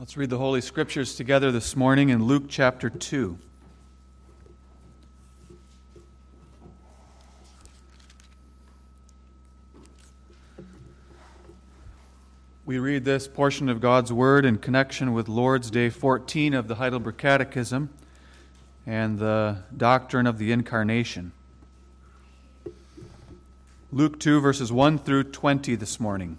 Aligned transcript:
Let's 0.00 0.16
read 0.16 0.30
the 0.30 0.38
Holy 0.38 0.60
Scriptures 0.60 1.16
together 1.16 1.50
this 1.50 1.74
morning 1.74 2.10
in 2.10 2.22
Luke 2.22 2.44
chapter 2.48 2.88
2. 2.88 3.36
We 12.64 12.78
read 12.78 13.04
this 13.04 13.26
portion 13.26 13.68
of 13.68 13.80
God's 13.80 14.12
Word 14.12 14.44
in 14.44 14.58
connection 14.58 15.14
with 15.14 15.28
Lord's 15.28 15.68
Day 15.68 15.90
14 15.90 16.54
of 16.54 16.68
the 16.68 16.76
Heidelberg 16.76 17.16
Catechism 17.16 17.90
and 18.86 19.18
the 19.18 19.64
doctrine 19.76 20.28
of 20.28 20.38
the 20.38 20.52
Incarnation. 20.52 21.32
Luke 23.90 24.20
2, 24.20 24.40
verses 24.40 24.70
1 24.70 24.98
through 25.00 25.24
20 25.24 25.74
this 25.74 25.98
morning. 25.98 26.38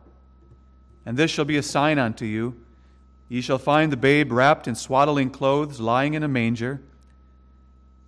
And 1.05 1.17
this 1.17 1.31
shall 1.31 1.45
be 1.45 1.57
a 1.57 1.63
sign 1.63 1.99
unto 1.99 2.25
you 2.25 2.55
Ye 3.31 3.39
shall 3.39 3.59
find 3.59 3.93
the 3.93 3.97
babe 3.97 4.29
wrapped 4.29 4.67
in 4.67 4.75
swaddling 4.75 5.29
clothes, 5.29 5.79
lying 5.79 6.15
in 6.15 6.21
a 6.21 6.27
manger. 6.27 6.81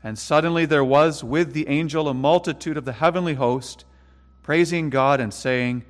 And 0.03 0.19
suddenly 0.19 0.65
there 0.65 0.83
was 0.83 1.23
with 1.23 1.53
the 1.53 1.69
angel 1.69 2.09
a 2.09 2.13
multitude 2.13 2.75
of 2.75 2.83
the 2.83 2.91
heavenly 2.91 3.35
host, 3.35 3.85
praising 4.41 4.89
God 4.89 5.21
and 5.21 5.33
saying, 5.33 5.85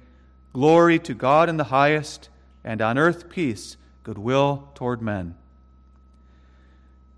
Glory 0.54 1.00
to 1.00 1.16
God 1.16 1.50
in 1.50 1.58
the 1.58 1.64
highest, 1.64 2.30
and 2.64 2.80
on 2.80 3.00
earth 3.00 3.28
peace, 3.28 3.76
goodwill 4.04 4.70
toward 4.76 5.02
men. 5.02 5.34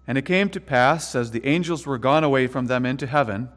And 0.08 0.18
it 0.18 0.22
came 0.22 0.48
to 0.52 0.62
pass, 0.62 1.16
as 1.16 1.32
the 1.32 1.46
angels 1.46 1.86
were 1.86 1.98
gone 1.98 2.24
away 2.24 2.48
from 2.48 2.68
them 2.68 2.86
into 2.86 3.08
heaven, 3.08 3.50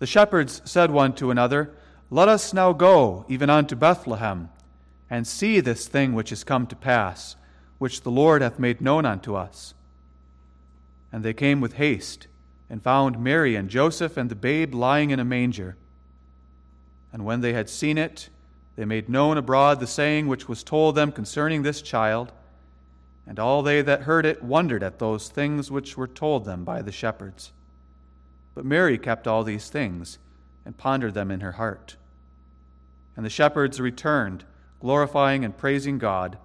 the 0.00 0.06
shepherds 0.06 0.60
said 0.66 0.90
one 0.90 1.14
to 1.14 1.30
another, 1.30 1.72
Let 2.10 2.28
us 2.28 2.52
now 2.52 2.74
go 2.74 3.24
even 3.26 3.48
unto 3.48 3.74
Bethlehem 3.74 4.50
and 5.10 5.26
see 5.26 5.60
this 5.60 5.86
thing 5.86 6.14
which 6.14 6.32
is 6.32 6.44
come 6.44 6.66
to 6.66 6.76
pass, 6.76 7.36
which 7.78 8.02
the 8.02 8.10
Lord 8.10 8.42
hath 8.42 8.58
made 8.58 8.80
known 8.80 9.04
unto 9.04 9.34
us. 9.34 9.74
And 11.12 11.22
they 11.22 11.34
came 11.34 11.60
with 11.60 11.74
haste, 11.74 12.26
and 12.70 12.82
found 12.82 13.22
Mary 13.22 13.54
and 13.54 13.68
Joseph 13.68 14.16
and 14.16 14.30
the 14.30 14.34
babe 14.34 14.74
lying 14.74 15.10
in 15.10 15.20
a 15.20 15.24
manger. 15.24 15.76
And 17.12 17.24
when 17.24 17.40
they 17.40 17.52
had 17.52 17.68
seen 17.68 17.98
it, 17.98 18.28
they 18.76 18.84
made 18.84 19.08
known 19.08 19.38
abroad 19.38 19.78
the 19.78 19.86
saying 19.86 20.26
which 20.26 20.48
was 20.48 20.64
told 20.64 20.94
them 20.94 21.12
concerning 21.12 21.62
this 21.62 21.82
child. 21.82 22.32
And 23.26 23.38
all 23.38 23.62
they 23.62 23.82
that 23.82 24.02
heard 24.02 24.26
it 24.26 24.42
wondered 24.42 24.82
at 24.82 24.98
those 24.98 25.28
things 25.28 25.70
which 25.70 25.96
were 25.96 26.08
told 26.08 26.44
them 26.44 26.64
by 26.64 26.82
the 26.82 26.90
shepherds. 26.90 27.52
But 28.54 28.64
Mary 28.64 28.98
kept 28.98 29.28
all 29.28 29.44
these 29.44 29.68
things, 29.68 30.18
and 30.64 30.76
pondered 30.76 31.14
them 31.14 31.30
in 31.30 31.40
her 31.40 31.52
heart. 31.52 31.96
And 33.16 33.24
the 33.24 33.30
shepherds 33.30 33.80
returned 33.80 34.44
glorifying 34.84 35.46
and 35.46 35.56
praising 35.56 35.96
God 35.96 36.36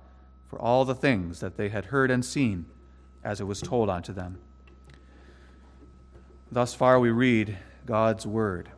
for 0.48 0.58
all 0.58 0.86
the 0.86 0.96
things 0.96 1.42
that 1.42 1.58
they 1.58 1.68
had 1.68 1.84
heard 1.84 2.10
and 2.10 2.24
seen 2.24 2.66
as 3.22 3.42
it 3.42 3.44
was 3.44 3.60
told 3.60 3.90
unto 3.90 4.14
them. 4.14 4.38
Thus 6.50 6.74
far, 6.74 7.02
we 7.02 7.10
read 7.10 7.58
God's 7.86 8.26
Word. 8.26 8.70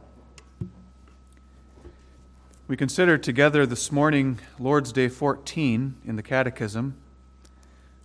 We 2.67 2.75
consider 2.75 3.19
together 3.19 3.67
this 3.67 3.91
morning 3.91 4.39
Lord's 4.57 4.91
Day 4.91 5.09
14 5.09 5.93
in 6.05 6.15
the 6.15 6.23
Catechism, 6.23 6.95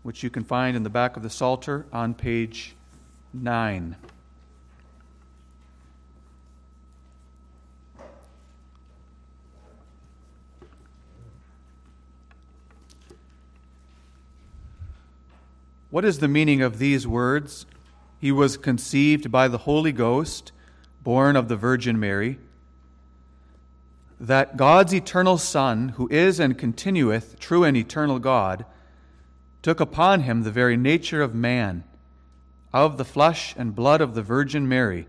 which 0.03 0.23
you 0.23 0.29
can 0.29 0.45
find 0.45 0.77
in 0.77 0.83
the 0.83 0.91
back 0.91 1.17
of 1.17 1.23
the 1.23 1.31
Psalter 1.31 1.87
on 1.91 2.13
page 2.13 2.77
9. 3.33 3.97
What 15.97 16.05
is 16.05 16.19
the 16.19 16.29
meaning 16.29 16.61
of 16.61 16.79
these 16.79 17.07
words? 17.07 17.65
He 18.19 18.31
was 18.31 18.59
conceived 18.59 19.33
by 19.33 19.49
the 19.49 19.57
Holy 19.57 19.93
Ghost, 19.93 20.53
born 21.03 21.37
of 21.37 21.49
the 21.49 21.57
Virgin 21.57 21.99
Mary. 21.99 22.39
That 24.21 24.59
God's 24.59 24.93
eternal 24.93 25.39
Son, 25.39 25.89
who 25.97 26.07
is 26.11 26.39
and 26.39 26.59
continueth 26.59 27.39
true 27.41 27.65
and 27.65 27.75
eternal 27.75 28.19
God, 28.19 28.67
took 29.63 29.81
upon 29.81 30.21
him 30.21 30.43
the 30.43 30.51
very 30.51 30.77
nature 30.77 31.23
of 31.23 31.35
man, 31.35 31.83
of 32.75 32.99
the 32.99 33.05
flesh 33.07 33.55
and 33.57 33.75
blood 33.75 34.03
of 34.03 34.15
the 34.15 34.23
Virgin 34.23 34.69
Mary, 34.69 35.09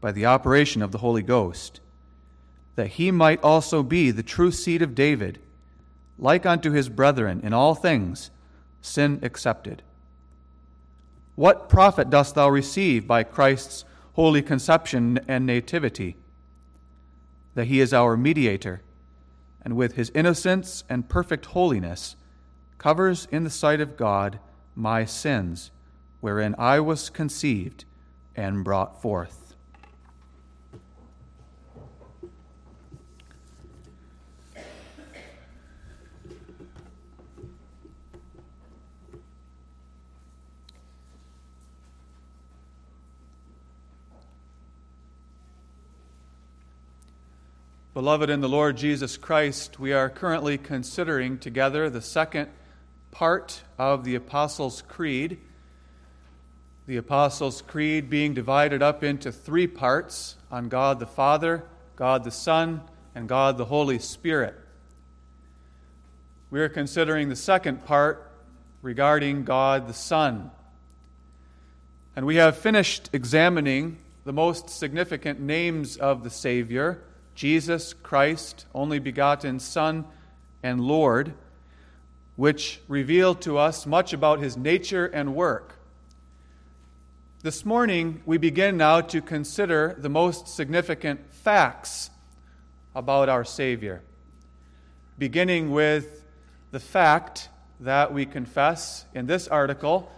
by 0.00 0.12
the 0.12 0.24
operation 0.24 0.80
of 0.80 0.92
the 0.92 0.98
Holy 1.04 1.20
Ghost, 1.20 1.80
that 2.74 2.86
he 2.86 3.10
might 3.10 3.44
also 3.44 3.82
be 3.82 4.10
the 4.10 4.22
true 4.22 4.50
seed 4.50 4.80
of 4.80 4.94
David, 4.94 5.40
like 6.18 6.46
unto 6.46 6.70
his 6.70 6.88
brethren 6.88 7.42
in 7.44 7.52
all 7.52 7.74
things, 7.74 8.30
sin 8.80 9.18
excepted. 9.20 9.82
What 11.36 11.68
profit 11.68 12.08
dost 12.08 12.34
thou 12.34 12.48
receive 12.48 13.06
by 13.06 13.22
Christ's 13.22 13.84
holy 14.14 14.40
conception 14.40 15.20
and 15.28 15.44
nativity? 15.44 16.16
That 17.54 17.66
he 17.66 17.80
is 17.80 17.92
our 17.92 18.16
mediator, 18.16 18.82
and 19.62 19.76
with 19.76 19.96
his 19.96 20.10
innocence 20.14 20.82
and 20.88 21.08
perfect 21.08 21.46
holiness 21.46 22.16
covers 22.78 23.28
in 23.30 23.44
the 23.44 23.50
sight 23.50 23.82
of 23.82 23.98
God 23.98 24.38
my 24.74 25.04
sins, 25.04 25.70
wherein 26.20 26.54
I 26.58 26.80
was 26.80 27.10
conceived 27.10 27.84
and 28.34 28.64
brought 28.64 29.00
forth. 29.00 29.45
Beloved 47.96 48.28
in 48.28 48.42
the 48.42 48.46
Lord 48.46 48.76
Jesus 48.76 49.16
Christ, 49.16 49.80
we 49.80 49.94
are 49.94 50.10
currently 50.10 50.58
considering 50.58 51.38
together 51.38 51.88
the 51.88 52.02
second 52.02 52.50
part 53.10 53.62
of 53.78 54.04
the 54.04 54.16
Apostles' 54.16 54.82
Creed. 54.82 55.38
The 56.86 56.98
Apostles' 56.98 57.62
Creed 57.62 58.10
being 58.10 58.34
divided 58.34 58.82
up 58.82 59.02
into 59.02 59.32
three 59.32 59.66
parts 59.66 60.36
on 60.50 60.68
God 60.68 60.98
the 60.98 61.06
Father, 61.06 61.64
God 61.96 62.24
the 62.24 62.30
Son, 62.30 62.82
and 63.14 63.30
God 63.30 63.56
the 63.56 63.64
Holy 63.64 63.98
Spirit. 63.98 64.54
we 66.50 66.60
are 66.60 66.68
considering 66.68 67.30
the 67.30 67.34
second 67.34 67.86
part 67.86 68.30
regarding 68.82 69.44
God 69.44 69.88
the 69.88 69.94
Son. 69.94 70.50
And 72.14 72.26
we 72.26 72.36
have 72.36 72.58
finished 72.58 73.08
examining 73.14 73.96
the 74.26 74.34
most 74.34 74.68
significant 74.68 75.40
names 75.40 75.96
of 75.96 76.24
the 76.24 76.30
Savior 76.30 77.02
Jesus 77.36 77.92
Christ, 77.92 78.64
only 78.74 78.98
begotten 78.98 79.60
Son 79.60 80.06
and 80.62 80.80
Lord, 80.80 81.34
which 82.34 82.80
reveal 82.88 83.34
to 83.36 83.58
us 83.58 83.84
much 83.84 84.14
about 84.14 84.40
his 84.40 84.56
nature 84.56 85.04
and 85.04 85.34
work. 85.34 85.74
This 87.42 87.66
morning, 87.66 88.22
we 88.24 88.38
begin 88.38 88.78
now 88.78 89.02
to 89.02 89.20
consider 89.20 89.94
the 89.98 90.08
most 90.08 90.48
significant 90.48 91.30
facts 91.30 92.08
about 92.94 93.28
our 93.28 93.44
Savior, 93.44 94.02
beginning 95.18 95.70
with 95.70 96.24
the 96.70 96.80
fact 96.80 97.50
that 97.80 98.14
we 98.14 98.24
confess 98.24 99.04
in 99.14 99.26
this 99.26 99.46
article 99.46 100.10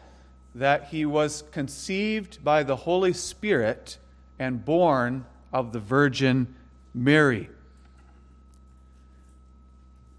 that 0.55 0.85
he 0.85 1.05
was 1.05 1.43
conceived 1.51 2.45
by 2.45 2.63
the 2.63 2.77
Holy 2.77 3.13
Spirit 3.13 3.99
and 4.39 4.65
born 4.65 5.27
of 5.53 5.73
the 5.73 5.81
Virgin 5.81 6.55
Mary. 6.95 7.49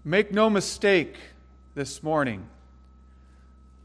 Make 0.04 0.32
no 0.32 0.48
mistake 0.48 1.16
this 1.74 2.02
morning 2.02 2.48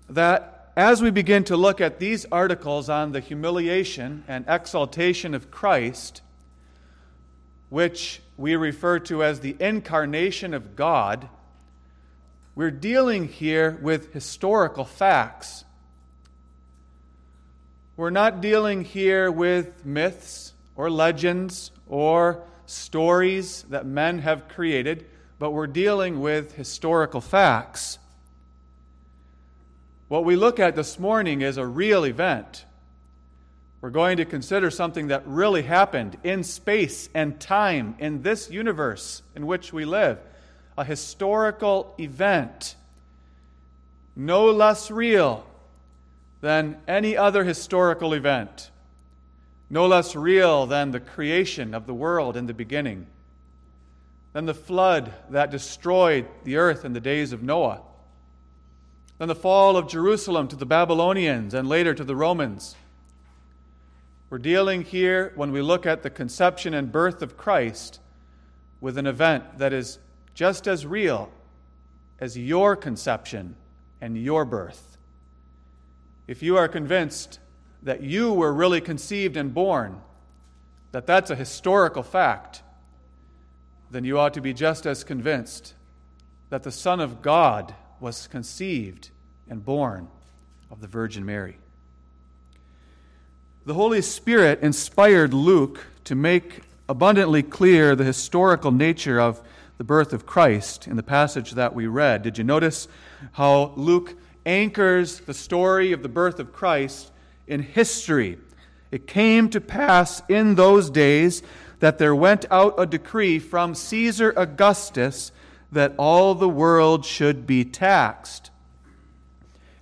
that 0.10 0.72
as 0.78 1.02
we 1.02 1.10
begin 1.10 1.44
to 1.46 1.56
look 1.56 1.80
at 1.80 2.00
these 2.00 2.26
articles 2.32 2.90
on 2.90 3.12
the 3.12 3.20
humiliation 3.20 4.24
and 4.28 4.46
exaltation 4.48 5.34
of 5.34 5.50
Christ, 5.50 6.22
which 7.70 8.22
we 8.38 8.56
refer 8.56 9.00
to 9.00 9.24
as 9.24 9.40
the 9.40 9.56
incarnation 9.60 10.54
of 10.54 10.76
God, 10.76 11.30
we're 12.56 12.72
dealing 12.72 13.28
here 13.28 13.78
with 13.82 14.14
historical 14.14 14.86
facts. 14.86 15.66
We're 17.98 18.10
not 18.10 18.42
dealing 18.42 18.84
here 18.84 19.32
with 19.32 19.86
myths 19.86 20.54
or 20.76 20.90
legends 20.90 21.72
or 21.88 22.44
stories 22.66 23.64
that 23.70 23.86
men 23.86 24.20
have 24.20 24.48
created, 24.48 25.06
but 25.40 25.52
we're 25.52 25.68
dealing 25.68 26.20
with 26.20 26.56
historical 26.56 27.22
facts. 27.22 28.00
What 30.08 30.24
we 30.24 30.36
look 30.36 30.60
at 30.60 30.76
this 30.76 31.00
morning 31.00 31.42
is 31.42 31.58
a 31.58 31.66
real 31.66 32.06
event. 32.06 32.66
We're 33.82 33.90
going 33.90 34.18
to 34.18 34.26
consider 34.26 34.72
something 34.72 35.08
that 35.08 35.28
really 35.28 35.62
happened 35.62 36.18
in 36.24 36.44
space 36.44 37.10
and 37.14 37.40
time 37.40 37.96
in 38.00 38.22
this 38.24 38.50
universe 38.50 39.22
in 39.36 39.46
which 39.46 39.72
we 39.72 39.86
live 39.86 40.20
a 40.78 40.84
historical 40.84 41.94
event, 42.00 42.76
no 44.16 44.52
less 44.52 44.92
real 44.92 45.46
than 46.42 46.78
any 46.88 47.16
other 47.16 47.44
historical 47.44 48.14
event, 48.14 48.70
no 49.70 49.88
less 49.88 50.16
real 50.16 50.66
than 50.66 50.92
the 50.92 51.00
creation 51.00 51.74
of 51.74 51.88
the 51.88 51.94
world 51.94 52.38
in 52.38 52.46
the 52.46 52.54
beginning, 52.54 53.08
than 54.34 54.46
the 54.46 54.54
flood 54.54 55.14
that 55.30 55.52
destroyed 55.52 56.28
the 56.44 56.58
earth 56.58 56.86
in 56.86 56.94
the 56.94 57.00
days 57.00 57.34
of 57.34 57.42
Noah, 57.42 57.82
than 59.18 59.28
the 59.28 59.36
fall 59.36 59.78
of 59.78 59.88
Jerusalem 59.88 60.48
to 60.50 60.56
the 60.56 60.66
Babylonians 60.66 61.54
and 61.54 61.68
later 61.68 61.94
to 61.94 62.04
the 62.04 62.16
Romans. 62.16 62.76
We're 64.30 64.38
dealing 64.40 64.84
here, 64.84 65.32
when 65.36 65.52
we 65.52 65.62
look 65.62 65.86
at 65.86 66.04
the 66.04 66.10
conception 66.10 66.74
and 66.74 66.92
birth 66.92 67.22
of 67.22 67.38
Christ, 67.38 68.00
with 68.82 68.98
an 68.98 69.08
event 69.08 69.58
that 69.58 69.74
is 69.74 70.00
just 70.34 70.68
as 70.68 70.86
real 70.86 71.32
as 72.20 72.38
your 72.38 72.76
conception 72.76 73.56
and 74.02 74.18
your 74.18 74.46
birth. 74.46 74.98
If 76.28 76.44
you 76.44 76.58
are 76.58 76.68
convinced 76.68 77.40
that 77.86 78.02
you 78.02 78.34
were 78.34 78.52
really 78.52 78.82
conceived 78.82 79.38
and 79.38 79.54
born, 79.54 80.02
that 80.92 81.08
that's 81.08 81.30
a 81.30 81.36
historical 81.36 82.04
fact, 82.04 82.64
then 83.92 84.04
you 84.04 84.20
ought 84.20 84.34
to 84.34 84.42
be 84.42 84.54
just 84.54 84.86
as 84.86 85.04
convinced 85.04 85.74
that 86.50 86.64
the 86.64 86.72
Son 86.72 87.00
of 87.00 87.22
God 87.22 87.74
was 88.00 88.28
conceived 88.28 89.12
and 89.48 89.64
born 89.64 90.08
of 90.72 90.82
the 90.82 90.88
Virgin 90.88 91.26
Mary. 91.26 91.58
The 93.66 93.76
Holy 93.76 94.02
Spirit 94.02 94.62
inspired 94.62 95.34
Luke 95.34 95.86
to 96.06 96.16
make 96.16 96.62
abundantly 96.90 97.44
clear 97.44 97.96
the 97.96 98.04
historical 98.04 98.72
nature 98.72 99.20
of 99.20 99.42
the 99.78 99.84
birth 99.84 100.14
of 100.14 100.26
Christ 100.26 100.88
in 100.88 100.96
the 100.96 101.04
passage 101.04 101.52
that 101.52 101.76
we 101.76 101.86
read. 101.86 102.24
Did 102.24 102.38
you 102.38 102.44
notice 102.44 102.88
how 103.34 103.74
Luke 103.76 104.16
anchors 104.46 105.20
the 105.20 105.34
story 105.34 105.92
of 105.92 106.02
the 106.02 106.10
birth 106.10 106.40
of 106.40 106.54
Christ 106.54 107.12
in 107.48 107.62
history? 107.62 108.38
It 108.92 109.08
came 109.08 109.50
to 109.50 109.62
pass 109.62 110.22
in 110.30 110.56
those 110.56 110.90
days 110.90 111.44
that 111.80 111.98
there 111.98 112.16
went 112.16 112.46
out 112.50 112.76
a 112.78 112.86
decree 112.86 113.40
from 113.40 113.76
Caesar 113.76 114.34
Augustus 114.38 115.32
that 115.72 115.94
all 115.98 116.36
the 116.36 116.50
world 116.50 117.06
should 117.06 117.46
be 117.46 117.66
taxed. 117.66 118.52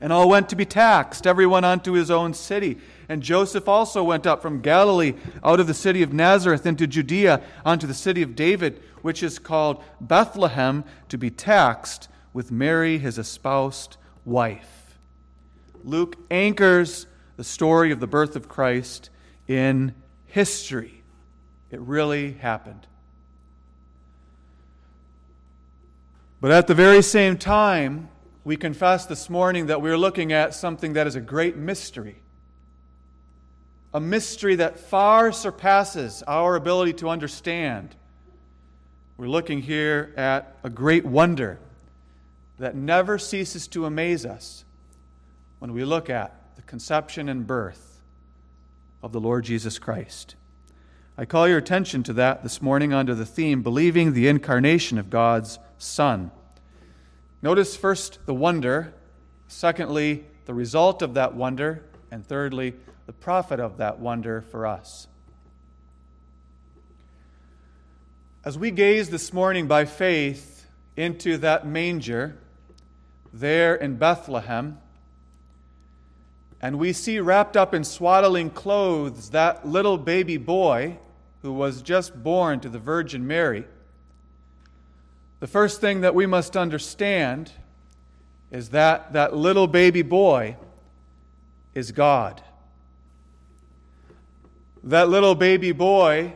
And 0.02 0.12
all 0.12 0.28
went 0.28 0.50
to 0.50 0.56
be 0.56 0.66
taxed, 0.66 1.28
everyone 1.28 1.64
unto 1.64 1.94
his 1.94 2.12
own 2.12 2.34
city. 2.34 2.78
And 3.08 3.22
Joseph 3.22 3.70
also 3.70 4.04
went 4.04 4.26
up 4.26 4.42
from 4.42 4.62
Galilee 4.62 5.14
out 5.44 5.60
of 5.60 5.68
the 5.68 5.74
city 5.74 6.02
of 6.02 6.12
Nazareth 6.12 6.66
into 6.66 6.88
Judea 6.88 7.42
unto 7.64 7.88
the 7.88 7.94
city 7.94 8.22
of 8.22 8.36
David 8.36 8.82
which 9.04 9.22
is 9.22 9.38
called 9.38 9.84
Bethlehem, 10.02 10.84
to 11.10 11.18
be 11.18 11.30
taxed 11.30 12.08
with 12.32 12.52
Mary, 12.52 12.98
his 12.98 13.20
espoused 13.20 13.98
wife. 14.26 14.98
Luke 15.84 16.16
anchors 16.32 17.06
the 17.38 17.44
story 17.44 17.92
of 17.92 18.00
the 18.00 18.08
birth 18.08 18.36
of 18.36 18.48
Christ 18.48 19.10
in 19.48 19.94
history. 20.26 21.04
It 21.72 21.80
really 21.80 22.34
happened. 22.34 22.88
But 26.40 26.52
at 26.52 26.68
the 26.68 26.76
very 26.76 27.02
same 27.02 27.38
time, 27.38 28.10
we 28.44 28.58
confess 28.58 29.06
this 29.06 29.30
morning 29.30 29.68
that 29.68 29.82
we're 29.82 29.98
looking 29.98 30.34
at 30.34 30.54
something 30.54 30.94
that 30.94 31.08
is 31.08 31.16
a 31.16 31.22
great 31.22 31.56
mystery. 31.56 32.18
A 33.94 34.00
mystery 34.00 34.56
that 34.56 34.80
far 34.80 35.32
surpasses 35.32 36.22
our 36.28 36.56
ability 36.56 36.94
to 36.94 37.10
understand. 37.10 37.96
We're 39.18 39.28
looking 39.28 39.62
here 39.62 40.14
at 40.18 40.58
a 40.64 40.70
great 40.70 41.06
wonder 41.06 41.60
that 42.60 42.76
never 42.76 43.18
ceases 43.18 43.68
to 43.70 43.86
amaze 43.86 44.26
us 44.26 44.66
when 45.60 45.74
we 45.74 45.86
look 45.86 46.10
at 46.10 46.43
the 46.64 46.70
conception 46.70 47.28
and 47.28 47.46
birth 47.46 48.02
of 49.02 49.12
the 49.12 49.20
Lord 49.20 49.44
Jesus 49.44 49.80
Christ. 49.80 50.36
I 51.18 51.26
call 51.26 51.48
your 51.48 51.58
attention 51.58 52.04
to 52.04 52.14
that 52.14 52.42
this 52.42 52.62
morning 52.62 52.94
under 52.94 53.14
the 53.14 53.26
theme 53.26 53.62
Believing 53.62 54.14
the 54.14 54.28
Incarnation 54.28 54.98
of 54.98 55.10
God's 55.10 55.60
Son. 55.78 56.32
Notice 57.42 57.76
first 57.76 58.26
the 58.26 58.34
wonder, 58.34 58.94
secondly, 59.48 60.24
the 60.46 60.54
result 60.54 61.02
of 61.02 61.16
that 61.16 61.36
wonder, 61.36 61.84
and 62.10 62.26
thirdly, 62.26 62.76
the 63.06 63.14
profit 63.14 63.60
of 63.60 63.78
that 63.78 64.00
wonder 64.00 64.42
for 64.42 64.66
us. 64.66 65.08
As 68.46 68.58
we 68.58 68.72
gaze 68.72 69.10
this 69.10 69.34
morning 69.34 69.68
by 69.68 69.86
faith 69.86 70.66
into 70.96 71.38
that 71.38 71.68
manger 71.68 72.38
there 73.34 73.76
in 73.76 73.98
Bethlehem, 73.98 74.78
and 76.64 76.80
we 76.80 76.94
see 76.94 77.20
wrapped 77.20 77.58
up 77.58 77.74
in 77.74 77.84
swaddling 77.84 78.50
clothes 78.50 79.32
that 79.32 79.68
little 79.68 79.98
baby 79.98 80.38
boy 80.38 80.98
who 81.42 81.52
was 81.52 81.82
just 81.82 82.24
born 82.24 82.62
to 82.62 82.70
the 82.70 82.80
Virgin 82.80 83.28
Mary, 83.28 83.66
the 85.42 85.46
first 85.46 85.82
thing 85.82 86.00
that 86.02 86.16
we 86.16 86.26
must 86.26 86.56
understand 86.56 87.52
is 88.50 88.70
that 88.70 89.12
that 89.12 89.36
little 89.36 89.68
baby 89.68 90.04
boy 90.04 90.56
is 91.74 91.92
God. 91.92 92.42
That 94.86 95.10
little 95.10 95.36
baby 95.36 95.74
boy 95.74 96.34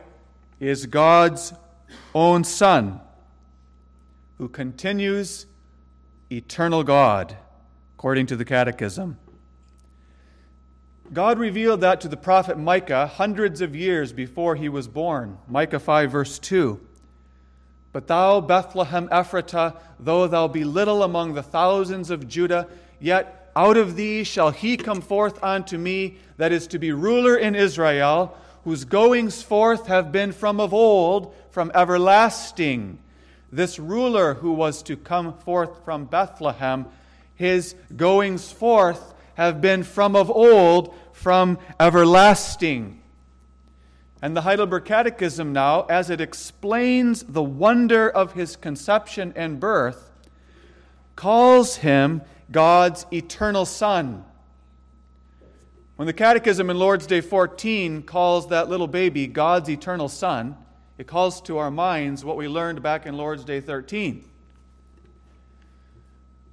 is 0.60 0.84
God's 0.84 1.54
own 2.14 2.44
Son, 2.44 3.00
who 4.36 4.50
continues 4.50 5.46
eternal 6.30 6.84
God, 6.84 7.34
according 7.96 8.26
to 8.26 8.36
the 8.36 8.44
Catechism. 8.44 9.16
God 11.12 11.38
revealed 11.38 11.80
that 11.80 12.02
to 12.02 12.08
the 12.08 12.16
prophet 12.16 12.58
Micah 12.58 13.06
hundreds 13.06 13.60
of 13.60 13.74
years 13.74 14.12
before 14.12 14.56
he 14.56 14.68
was 14.68 14.88
born. 14.88 15.38
Micah 15.48 15.78
5, 15.78 16.10
verse 16.10 16.38
2. 16.38 16.78
But 17.92 18.06
thou, 18.06 18.40
Bethlehem 18.40 19.08
Ephratah, 19.08 19.76
though 19.98 20.26
thou 20.26 20.48
be 20.48 20.64
little 20.64 21.02
among 21.02 21.34
the 21.34 21.42
thousands 21.42 22.10
of 22.10 22.28
Judah, 22.28 22.68
yet 23.00 23.50
out 23.56 23.76
of 23.76 23.96
thee 23.96 24.22
shall 24.22 24.50
he 24.50 24.76
come 24.76 25.00
forth 25.00 25.42
unto 25.42 25.78
me 25.78 26.18
that 26.36 26.52
is 26.52 26.66
to 26.68 26.78
be 26.78 26.92
ruler 26.92 27.36
in 27.36 27.54
Israel 27.54 28.36
whose 28.64 28.84
goings 28.84 29.42
forth 29.42 29.86
have 29.86 30.12
been 30.12 30.30
from 30.30 30.60
of 30.60 30.74
old, 30.74 31.34
from 31.50 31.72
everlasting. 31.74 32.98
this 33.50 33.78
ruler 33.78 34.34
who 34.34 34.52
was 34.52 34.82
to 34.82 34.94
come 34.94 35.32
forth 35.32 35.82
from 35.84 36.04
Bethlehem, 36.04 36.84
his 37.34 37.74
goings 37.96 38.52
forth 38.52 39.14
have 39.38 39.60
been 39.60 39.84
from 39.84 40.16
of 40.16 40.28
old, 40.30 40.94
from 41.12 41.58
everlasting. 41.78 43.00
And 44.20 44.36
the 44.36 44.40
Heidelberg 44.40 44.84
Catechism 44.84 45.52
now, 45.52 45.82
as 45.84 46.10
it 46.10 46.20
explains 46.20 47.22
the 47.22 47.42
wonder 47.42 48.10
of 48.10 48.32
his 48.32 48.56
conception 48.56 49.32
and 49.36 49.60
birth, 49.60 50.10
calls 51.14 51.76
him 51.76 52.20
God's 52.50 53.06
eternal 53.12 53.64
Son. 53.64 54.24
When 55.94 56.06
the 56.06 56.12
Catechism 56.12 56.68
in 56.68 56.76
Lord's 56.76 57.06
Day 57.06 57.20
14 57.20 58.02
calls 58.02 58.48
that 58.48 58.68
little 58.68 58.88
baby 58.88 59.28
God's 59.28 59.70
eternal 59.70 60.08
Son, 60.08 60.56
it 60.98 61.06
calls 61.06 61.40
to 61.42 61.58
our 61.58 61.70
minds 61.70 62.24
what 62.24 62.36
we 62.36 62.48
learned 62.48 62.82
back 62.82 63.06
in 63.06 63.16
Lord's 63.16 63.44
Day 63.44 63.60
13. 63.60 64.24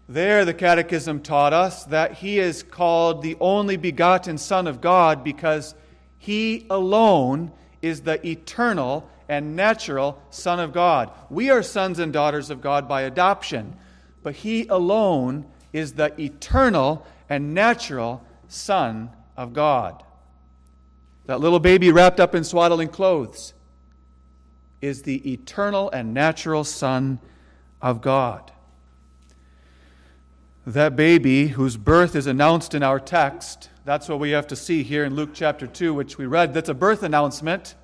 There, 0.08 0.46
the 0.46 0.54
Catechism 0.54 1.22
taught 1.22 1.52
us 1.54 1.86
that 1.86 2.14
he 2.14 2.38
is 2.38 2.62
called 2.62 3.22
the 3.22 3.38
only 3.40 3.76
begotten 3.76 4.38
Son 4.38 4.68
of 4.68 4.80
God 4.80 5.24
because 5.24 5.74
he 6.18 6.68
alone 6.70 7.52
is 7.82 8.02
the 8.02 8.26
eternal 8.26 9.10
and 9.28 9.56
natural 9.56 10.22
Son 10.30 10.60
of 10.60 10.74
God. 10.74 11.10
We 11.30 11.50
are 11.50 11.64
sons 11.64 11.98
and 11.98 12.14
daughters 12.14 12.52
of 12.52 12.62
God 12.62 12.88
by 12.88 13.02
adoption, 13.02 13.76
but 14.22 14.36
he 14.36 14.68
alone 14.68 15.46
is 15.74 15.94
the 15.94 16.20
eternal 16.22 17.06
and 17.28 17.56
natural 17.56 18.24
Son 18.48 19.10
of 19.36 19.54
God. 19.54 20.04
That 21.26 21.40
little 21.40 21.60
baby 21.60 21.92
wrapped 21.92 22.20
up 22.20 22.36
in 22.36 22.44
swaddling 22.44 22.90
clothes 22.90 23.54
is 24.82 25.02
the 25.02 25.32
eternal 25.34 25.90
and 25.90 26.14
natural 26.14 26.64
Son 26.64 27.20
of 27.82 28.02
God. 28.02 28.52
That 30.66 30.96
baby, 30.96 31.48
whose 31.50 31.78
birth 31.78 32.16
is 32.16 32.28
announced 32.28 32.74
in 32.74 32.82
our 32.82 33.00
text, 33.00 33.70
that's 33.84 34.10
what 34.10 34.20
we 34.20 34.32
have 34.32 34.48
to 34.48 34.56
see 34.56 34.84
here 34.84 35.06
in 35.06 35.16
Luke 35.16 35.30
chapter 35.34 35.68
2, 35.68 35.94
which 35.94 36.18
we 36.18 36.26
read. 36.26 36.54
That's 36.54 36.70
a 36.70 36.74
birth 36.74 37.04
announcement. 37.04 37.76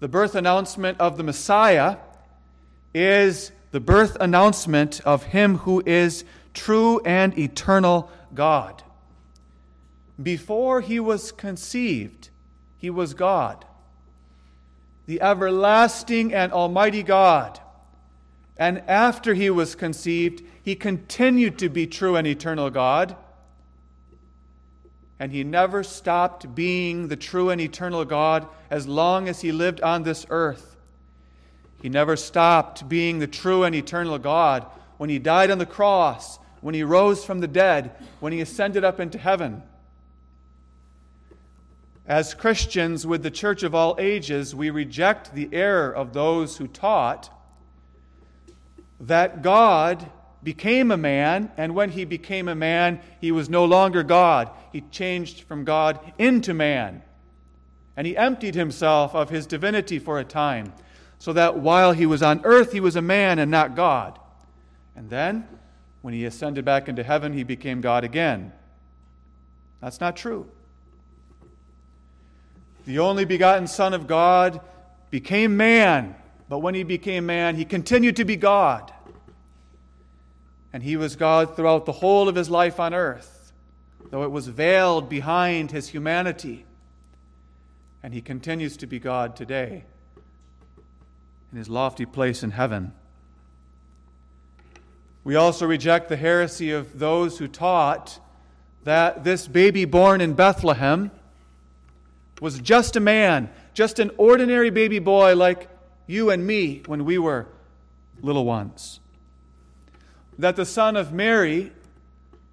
The 0.00 0.08
birth 0.08 0.34
announcement 0.34 1.00
of 1.00 1.16
the 1.16 1.22
Messiah 1.22 1.96
is 2.94 3.52
the 3.72 3.80
birth 3.80 4.16
announcement 4.20 5.00
of 5.00 5.24
Him 5.24 5.58
who 5.58 5.82
is 5.84 6.24
true 6.54 7.00
and 7.04 7.36
eternal 7.36 8.10
God. 8.32 8.82
Before 10.22 10.80
He 10.80 11.00
was 11.00 11.32
conceived, 11.32 12.30
He 12.78 12.90
was 12.90 13.14
God 13.14 13.64
the 15.06 15.20
everlasting 15.20 16.32
and 16.32 16.52
almighty 16.52 17.02
God. 17.02 17.60
And 18.56 18.78
after 18.88 19.34
he 19.34 19.50
was 19.50 19.74
conceived, 19.74 20.42
he 20.62 20.76
continued 20.76 21.58
to 21.58 21.68
be 21.68 21.86
true 21.86 22.16
and 22.16 22.26
eternal 22.26 22.70
God. 22.70 23.16
And 25.18 25.32
he 25.32 25.44
never 25.44 25.82
stopped 25.82 26.54
being 26.54 27.08
the 27.08 27.16
true 27.16 27.50
and 27.50 27.60
eternal 27.60 28.04
God 28.04 28.46
as 28.70 28.86
long 28.86 29.28
as 29.28 29.40
he 29.40 29.52
lived 29.52 29.80
on 29.80 30.02
this 30.02 30.24
earth. 30.30 30.76
He 31.80 31.88
never 31.88 32.16
stopped 32.16 32.88
being 32.88 33.18
the 33.18 33.26
true 33.26 33.64
and 33.64 33.74
eternal 33.74 34.18
God 34.18 34.66
when 34.98 35.10
he 35.10 35.18
died 35.18 35.50
on 35.50 35.58
the 35.58 35.66
cross, 35.66 36.38
when 36.60 36.74
he 36.74 36.84
rose 36.84 37.24
from 37.24 37.40
the 37.40 37.48
dead, 37.48 37.90
when 38.20 38.32
he 38.32 38.40
ascended 38.40 38.84
up 38.84 39.00
into 39.00 39.18
heaven. 39.18 39.62
As 42.06 42.34
Christians 42.34 43.06
with 43.06 43.22
the 43.22 43.30
church 43.30 43.62
of 43.64 43.74
all 43.74 43.96
ages, 43.98 44.54
we 44.54 44.70
reject 44.70 45.34
the 45.34 45.48
error 45.52 45.92
of 45.92 46.12
those 46.12 46.56
who 46.56 46.68
taught 46.68 47.30
that 49.00 49.42
God 49.42 50.08
became 50.42 50.90
a 50.90 50.96
man, 50.96 51.50
and 51.56 51.74
when 51.74 51.90
he 51.90 52.04
became 52.04 52.48
a 52.48 52.54
man, 52.54 53.00
he 53.20 53.30
was 53.32 53.48
no 53.48 53.64
longer 53.64 54.02
God. 54.02 54.50
He 54.72 54.80
changed 54.80 55.42
from 55.42 55.64
God 55.64 56.00
into 56.18 56.52
man. 56.54 57.02
And 57.96 58.06
he 58.06 58.16
emptied 58.16 58.54
himself 58.54 59.14
of 59.14 59.30
his 59.30 59.46
divinity 59.46 59.98
for 59.98 60.18
a 60.18 60.24
time, 60.24 60.72
so 61.18 61.32
that 61.32 61.58
while 61.58 61.92
he 61.92 62.06
was 62.06 62.22
on 62.22 62.40
earth, 62.44 62.72
he 62.72 62.80
was 62.80 62.96
a 62.96 63.02
man 63.02 63.38
and 63.38 63.50
not 63.50 63.76
God. 63.76 64.18
And 64.96 65.08
then, 65.10 65.46
when 66.00 66.14
he 66.14 66.24
ascended 66.24 66.64
back 66.64 66.88
into 66.88 67.02
heaven, 67.02 67.32
he 67.32 67.44
became 67.44 67.80
God 67.80 68.04
again. 68.04 68.52
That's 69.80 70.00
not 70.00 70.16
true 70.16 70.48
the 72.84 72.98
only 72.98 73.24
begotten 73.24 73.66
Son 73.66 73.94
of 73.94 74.06
God, 74.06 74.60
became 75.10 75.56
man. 75.56 76.14
But 76.48 76.58
when 76.58 76.74
he 76.74 76.82
became 76.82 77.26
man, 77.26 77.56
he 77.56 77.64
continued 77.64 78.16
to 78.16 78.24
be 78.24 78.36
God. 78.36 78.92
And 80.72 80.82
he 80.82 80.96
was 80.96 81.16
God 81.16 81.54
throughout 81.54 81.84
the 81.84 81.92
whole 81.92 82.28
of 82.28 82.34
his 82.34 82.48
life 82.48 82.80
on 82.80 82.94
earth, 82.94 83.52
though 84.10 84.22
it 84.22 84.30
was 84.30 84.48
veiled 84.48 85.08
behind 85.08 85.70
his 85.70 85.88
humanity. 85.88 86.64
And 88.02 88.14
he 88.14 88.20
continues 88.20 88.76
to 88.78 88.86
be 88.86 88.98
God 88.98 89.36
today 89.36 89.84
in 91.52 91.58
his 91.58 91.68
lofty 91.68 92.06
place 92.06 92.42
in 92.42 92.52
heaven. 92.52 92.92
We 95.24 95.36
also 95.36 95.66
reject 95.66 96.08
the 96.08 96.16
heresy 96.16 96.72
of 96.72 96.98
those 96.98 97.38
who 97.38 97.46
taught 97.46 98.18
that 98.84 99.22
this 99.22 99.46
baby 99.46 99.84
born 99.84 100.20
in 100.20 100.32
Bethlehem 100.32 101.10
was 102.40 102.58
just 102.58 102.96
a 102.96 103.00
man, 103.00 103.48
just 103.72 104.00
an 104.00 104.10
ordinary 104.16 104.70
baby 104.70 104.98
boy 104.98 105.36
like 105.36 105.68
you 106.08 106.30
and 106.30 106.44
me 106.44 106.82
when 106.86 107.04
we 107.04 107.18
were 107.18 107.46
little 108.20 108.44
ones. 108.44 108.98
That 110.42 110.56
the 110.56 110.66
son 110.66 110.96
of 110.96 111.12
Mary 111.12 111.70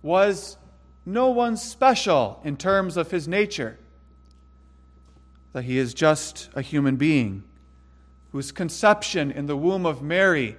was 0.03 0.57
no 1.07 1.31
one 1.31 1.57
special 1.57 2.39
in 2.43 2.55
terms 2.55 2.97
of 2.97 3.09
his 3.09 3.27
nature. 3.27 3.79
That 5.53 5.63
he 5.63 5.79
is 5.79 5.95
just 5.95 6.49
a 6.53 6.61
human 6.61 6.97
being 6.97 7.45
whose 8.31 8.51
conception 8.51 9.31
in 9.31 9.47
the 9.47 9.57
womb 9.57 9.87
of 9.87 10.03
Mary, 10.03 10.55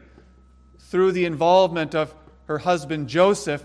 through 0.80 1.12
the 1.12 1.24
involvement 1.24 1.94
of 1.94 2.12
her 2.46 2.58
husband 2.58 3.08
Joseph, 3.08 3.64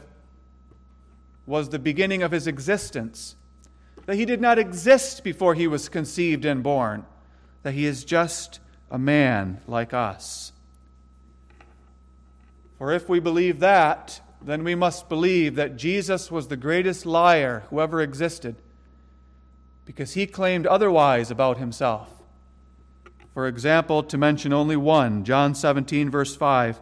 was 1.48 1.70
the 1.70 1.80
beginning 1.80 2.22
of 2.22 2.30
his 2.30 2.46
existence 2.46 3.36
that 4.06 4.16
he 4.16 4.26
did 4.26 4.42
not 4.42 4.60
exist 4.60 5.24
before 5.24 5.56
he 5.56 5.66
was 5.66 5.90
conceived 5.90 6.46
and 6.46 6.62
born, 6.62 7.04
that 7.64 7.74
he 7.74 7.88
is 7.88 8.06
just 8.06 8.60
a 8.92 9.00
man 9.00 9.60
like 9.66 9.92
us. 9.92 10.52
For 12.78 12.92
if 12.92 13.08
we 13.08 13.20
believe 13.20 13.60
that, 13.60 14.22
then 14.42 14.64
we 14.64 14.76
must 14.76 15.10
believe 15.10 15.56
that 15.56 15.78
Jesus 15.78 16.30
was 16.30 16.48
the 16.48 16.58
greatest 16.58 17.06
liar 17.06 17.64
who 17.70 17.80
ever 17.80 18.02
existed, 18.02 18.56
because 19.86 20.14
he 20.14 20.28
claimed 20.28 20.68
otherwise 20.68 21.32
about 21.32 21.58
himself. 21.58 22.12
For 23.34 23.48
example, 23.48 24.04
to 24.04 24.18
mention 24.18 24.54
only 24.54 24.76
one, 24.76 25.24
John 25.24 25.56
17, 25.56 26.10
verse 26.10 26.36
5, 26.36 26.80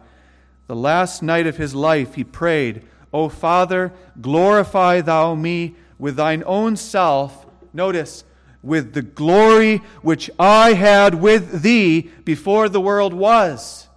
the 0.66 0.76
last 0.76 1.22
night 1.22 1.46
of 1.46 1.56
his 1.56 1.74
life 1.74 2.14
he 2.14 2.24
prayed, 2.24 2.82
O 3.12 3.28
Father, 3.28 3.92
glorify 4.20 5.00
thou 5.00 5.34
me 5.34 5.76
with 5.98 6.16
thine 6.16 6.42
own 6.46 6.76
self, 6.76 7.46
notice, 7.72 8.24
with 8.62 8.94
the 8.94 9.02
glory 9.02 9.78
which 10.02 10.30
I 10.38 10.72
had 10.72 11.14
with 11.16 11.62
thee 11.62 12.10
before 12.24 12.68
the 12.68 12.80
world 12.80 13.14
was. 13.14 13.88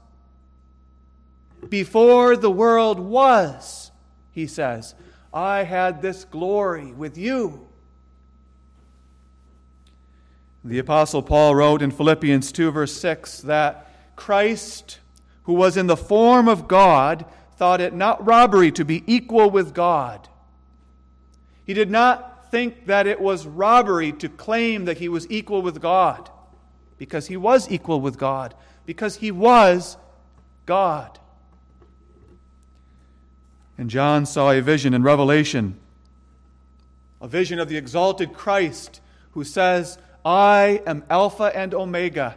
Before 1.69 2.35
the 2.35 2.51
world 2.51 2.99
was, 2.99 3.91
he 4.31 4.47
says, 4.47 4.95
I 5.33 5.63
had 5.63 6.01
this 6.01 6.25
glory 6.25 6.91
with 6.93 7.17
you. 7.17 7.67
The 10.63 10.79
Apostle 10.79 11.21
Paul 11.21 11.55
wrote 11.55 11.81
in 11.81 11.91
Philippians 11.91 12.51
2, 12.51 12.71
verse 12.71 12.93
6, 12.93 13.41
that 13.41 13.91
Christ, 14.15 14.99
who 15.43 15.53
was 15.53 15.77
in 15.77 15.87
the 15.87 15.97
form 15.97 16.47
of 16.47 16.67
God, 16.67 17.25
thought 17.55 17.81
it 17.81 17.93
not 17.93 18.25
robbery 18.25 18.71
to 18.73 18.85
be 18.85 19.03
equal 19.07 19.49
with 19.49 19.73
God 19.73 20.27
he 21.67 21.73
did 21.73 21.91
not 21.91 22.49
think 22.49 22.85
that 22.85 23.07
it 23.07 23.19
was 23.19 23.45
robbery 23.45 24.13
to 24.13 24.29
claim 24.29 24.85
that 24.85 24.99
he 24.99 25.09
was 25.09 25.29
equal 25.29 25.61
with 25.61 25.81
God, 25.81 26.29
because 26.97 27.27
he 27.27 27.35
was 27.35 27.69
equal 27.69 27.99
with 27.99 28.17
God, 28.17 28.55
because 28.85 29.17
he 29.17 29.31
was 29.31 29.97
God. 30.65 31.19
And 33.77 33.89
John 33.89 34.25
saw 34.25 34.51
a 34.51 34.61
vision 34.61 34.93
in 34.93 35.03
Revelation, 35.03 35.79
a 37.21 37.27
vision 37.27 37.59
of 37.59 37.69
the 37.69 37.77
exalted 37.77 38.33
Christ 38.33 39.01
who 39.31 39.43
says, 39.43 39.97
I 40.25 40.81
am 40.85 41.03
Alpha 41.09 41.51
and 41.55 41.73
Omega, 41.73 42.35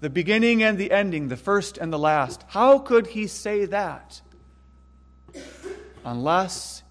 the 0.00 0.10
beginning 0.10 0.62
and 0.62 0.78
the 0.78 0.90
ending, 0.92 1.28
the 1.28 1.36
first 1.36 1.76
and 1.76 1.92
the 1.92 1.98
last. 1.98 2.44
How 2.48 2.78
could 2.78 3.08
he 3.08 3.26
say 3.26 3.66
that? 3.66 4.20
Unless 6.04 6.82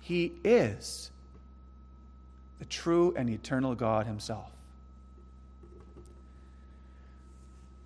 he 0.00 0.32
is 0.42 1.10
the 2.58 2.64
true 2.64 3.12
and 3.14 3.28
eternal 3.28 3.74
God 3.74 4.06
Himself. 4.06 4.50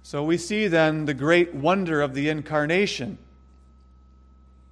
So 0.03 0.23
we 0.23 0.37
see 0.37 0.69
then 0.69 1.07
the 1.07 1.15
great 1.15 1.55
wonder 1.55 2.01
of 2.01 2.15
the 2.15 2.29
incarnation 2.29 3.19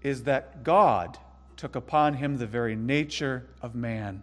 is 0.03 0.25
that 0.25 0.65
God 0.65 1.19
took 1.57 1.77
upon 1.77 2.15
him 2.15 2.39
the 2.39 2.47
very 2.47 2.75
nature 2.75 3.45
of 3.61 3.75
man. 3.75 4.23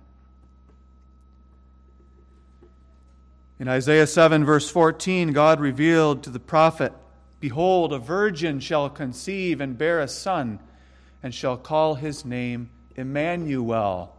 In 3.59 3.67
Isaiah 3.67 4.07
7, 4.07 4.45
verse 4.45 4.69
14, 4.69 5.33
God 5.33 5.59
revealed 5.59 6.23
to 6.23 6.29
the 6.29 6.39
prophet, 6.39 6.93
Behold, 7.39 7.93
a 7.93 7.99
virgin 7.99 8.59
shall 8.59 8.89
conceive 8.89 9.61
and 9.61 9.77
bear 9.77 9.99
a 9.99 10.07
son, 10.07 10.59
and 11.21 11.33
shall 11.33 11.57
call 11.57 11.95
his 11.95 12.23
name 12.23 12.69
Emmanuel. 12.95 14.15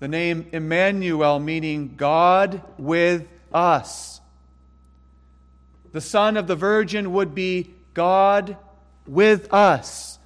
The 0.00 0.08
name 0.08 0.48
Emmanuel 0.52 1.38
meaning 1.38 1.94
God 1.96 2.62
with 2.78 3.26
us. 3.52 4.20
The 5.92 6.00
son 6.00 6.36
of 6.36 6.46
the 6.46 6.56
virgin 6.56 7.12
would 7.12 7.34
be 7.34 7.74
God 7.92 8.56
with 9.06 9.52
us. 9.52 10.18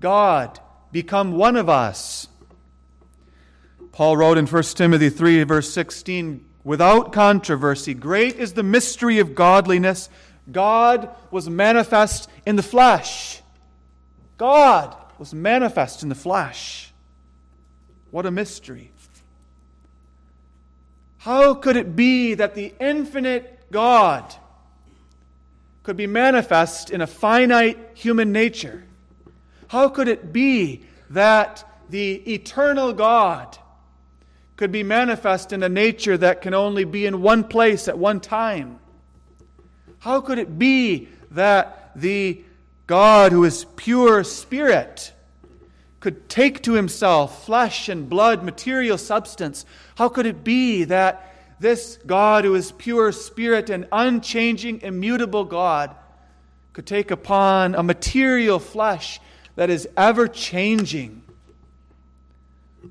God 0.00 0.58
become 0.90 1.32
one 1.32 1.56
of 1.56 1.68
us. 1.68 2.26
Paul 3.92 4.16
wrote 4.16 4.38
in 4.38 4.46
1 4.46 4.62
Timothy 4.62 5.10
3, 5.10 5.42
verse 5.44 5.70
16, 5.72 6.44
without 6.64 7.12
controversy, 7.12 7.92
great 7.92 8.36
is 8.36 8.54
the 8.54 8.62
mystery 8.62 9.18
of 9.18 9.34
godliness. 9.34 10.08
God 10.50 11.10
was 11.30 11.48
manifest 11.48 12.30
in 12.46 12.56
the 12.56 12.62
flesh. 12.62 13.42
God 14.38 14.96
was 15.18 15.34
manifest 15.34 16.02
in 16.02 16.08
the 16.08 16.14
flesh. 16.14 16.92
What 18.10 18.26
a 18.26 18.30
mystery. 18.30 18.90
How 21.18 21.52
could 21.52 21.76
it 21.76 21.94
be 21.94 22.34
that 22.34 22.54
the 22.54 22.72
infinite 22.80 23.70
God 23.70 24.34
could 25.82 25.96
be 25.96 26.06
manifest 26.06 26.90
in 26.90 27.02
a 27.02 27.06
finite 27.06 27.78
human 27.92 28.32
nature? 28.32 28.84
How 29.70 29.88
could 29.88 30.08
it 30.08 30.32
be 30.32 30.82
that 31.10 31.64
the 31.90 32.14
eternal 32.34 32.92
God 32.92 33.56
could 34.56 34.72
be 34.72 34.82
manifest 34.82 35.52
in 35.52 35.62
a 35.62 35.68
nature 35.68 36.18
that 36.18 36.42
can 36.42 36.54
only 36.54 36.82
be 36.82 37.06
in 37.06 37.22
one 37.22 37.44
place 37.44 37.86
at 37.86 37.96
one 37.96 38.18
time? 38.18 38.80
How 40.00 40.22
could 40.22 40.40
it 40.40 40.58
be 40.58 41.06
that 41.30 41.92
the 41.94 42.42
God 42.88 43.30
who 43.30 43.44
is 43.44 43.64
pure 43.76 44.24
spirit 44.24 45.12
could 46.00 46.28
take 46.28 46.64
to 46.64 46.72
himself 46.72 47.46
flesh 47.46 47.88
and 47.88 48.10
blood, 48.10 48.42
material 48.42 48.98
substance? 48.98 49.64
How 49.94 50.08
could 50.08 50.26
it 50.26 50.42
be 50.42 50.82
that 50.82 51.32
this 51.60 51.96
God 52.04 52.42
who 52.42 52.56
is 52.56 52.72
pure 52.72 53.12
spirit 53.12 53.70
and 53.70 53.86
unchanging, 53.92 54.80
immutable 54.80 55.44
God 55.44 55.94
could 56.72 56.86
take 56.86 57.12
upon 57.12 57.76
a 57.76 57.84
material 57.84 58.58
flesh 58.58 59.20
that 59.56 59.70
is 59.70 59.88
ever 59.96 60.28
changing. 60.28 61.22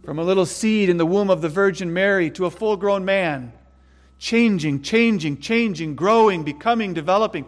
From 0.04 0.20
a 0.20 0.24
little 0.24 0.46
seed 0.46 0.90
in 0.90 0.98
the 0.98 1.06
womb 1.06 1.30
of 1.30 1.42
the 1.42 1.50
Virgin 1.50 1.94
Mary 1.94 2.30
to 2.32 2.46
a 2.46 2.52
full 2.52 2.78
grown 2.78 3.06
man, 3.06 3.52
changing, 4.18 4.82
changing, 4.82 5.40
changing, 5.40 5.96
growing, 5.96 6.44
becoming, 6.44 6.94
developing. 6.94 7.46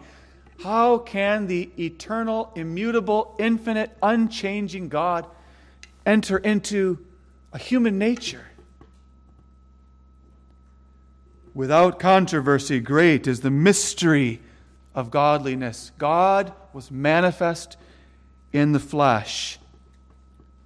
How 0.62 0.98
can 0.98 1.46
the 1.46 1.70
eternal, 1.78 2.52
immutable, 2.54 3.34
infinite, 3.38 3.96
unchanging 4.02 4.88
God 4.88 5.26
enter 6.06 6.38
into 6.38 7.04
a 7.52 7.58
human 7.58 7.98
nature? 7.98 8.46
Without 11.54 11.98
controversy, 11.98 12.80
great 12.80 13.26
is 13.26 13.40
the 13.40 13.50
mystery 13.50 14.40
of 14.94 15.10
godliness. 15.10 15.92
God 15.98 16.52
was 16.72 16.90
manifest 16.90 17.76
in 18.52 18.72
the 18.72 18.80
flesh. 18.80 19.58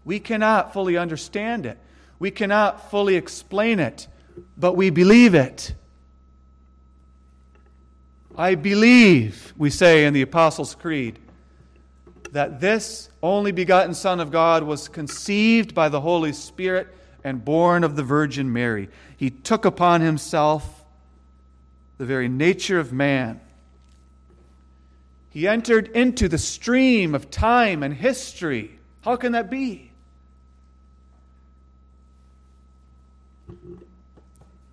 We 0.04 0.20
cannot 0.20 0.72
fully 0.72 0.96
understand 0.96 1.66
it, 1.66 1.78
we 2.18 2.30
cannot 2.30 2.90
fully 2.90 3.16
explain 3.16 3.78
it, 3.78 4.08
but 4.56 4.74
we 4.74 4.90
believe 4.90 5.34
it. 5.34 5.74
I 8.38 8.54
believe, 8.54 9.54
we 9.56 9.70
say 9.70 10.04
in 10.04 10.12
the 10.12 10.22
Apostles' 10.22 10.74
Creed, 10.74 11.18
that 12.32 12.60
this 12.60 13.08
only 13.22 13.50
begotten 13.50 13.94
Son 13.94 14.20
of 14.20 14.30
God 14.30 14.62
was 14.62 14.88
conceived 14.88 15.74
by 15.74 15.88
the 15.88 16.02
Holy 16.02 16.32
Spirit 16.32 16.88
and 17.24 17.42
born 17.42 17.82
of 17.82 17.96
the 17.96 18.02
Virgin 18.02 18.52
Mary. 18.52 18.88
He 19.16 19.30
took 19.30 19.64
upon 19.64 20.02
himself 20.02 20.84
the 21.98 22.04
very 22.04 22.28
nature 22.28 22.78
of 22.78 22.92
man 22.92 23.40
he 25.36 25.46
entered 25.46 25.88
into 25.88 26.30
the 26.30 26.38
stream 26.38 27.14
of 27.14 27.30
time 27.30 27.82
and 27.82 27.92
history. 27.92 28.78
How 29.02 29.16
can 29.16 29.32
that 29.32 29.50
be? 29.50 29.90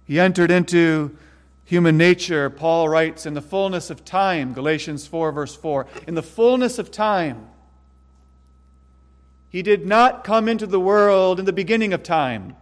He 0.06 0.21
entered 0.21 0.52
into 0.52 1.17
human 1.65 1.97
nature, 1.97 2.49
Paul 2.49 2.88
writes, 2.88 3.26
in 3.26 3.34
the 3.34 3.41
fullness 3.41 3.89
of 3.89 4.06
time, 4.06 4.54
Galatians 4.54 5.06
4, 5.06 5.34
verse 5.34 5.54
4. 5.54 5.86
In 6.08 6.15
the 6.15 6.23
fullness 6.23 6.80
of 6.80 6.91
time. 6.91 7.45
He 9.49 9.63
did 9.63 9.86
not 9.86 10.23
come 10.23 10.47
into 10.47 10.65
the 10.65 10.80
world 10.80 11.41
in 11.41 11.45
the 11.45 11.52
beginning 11.52 11.91
of 11.91 12.04
time, 12.04 12.56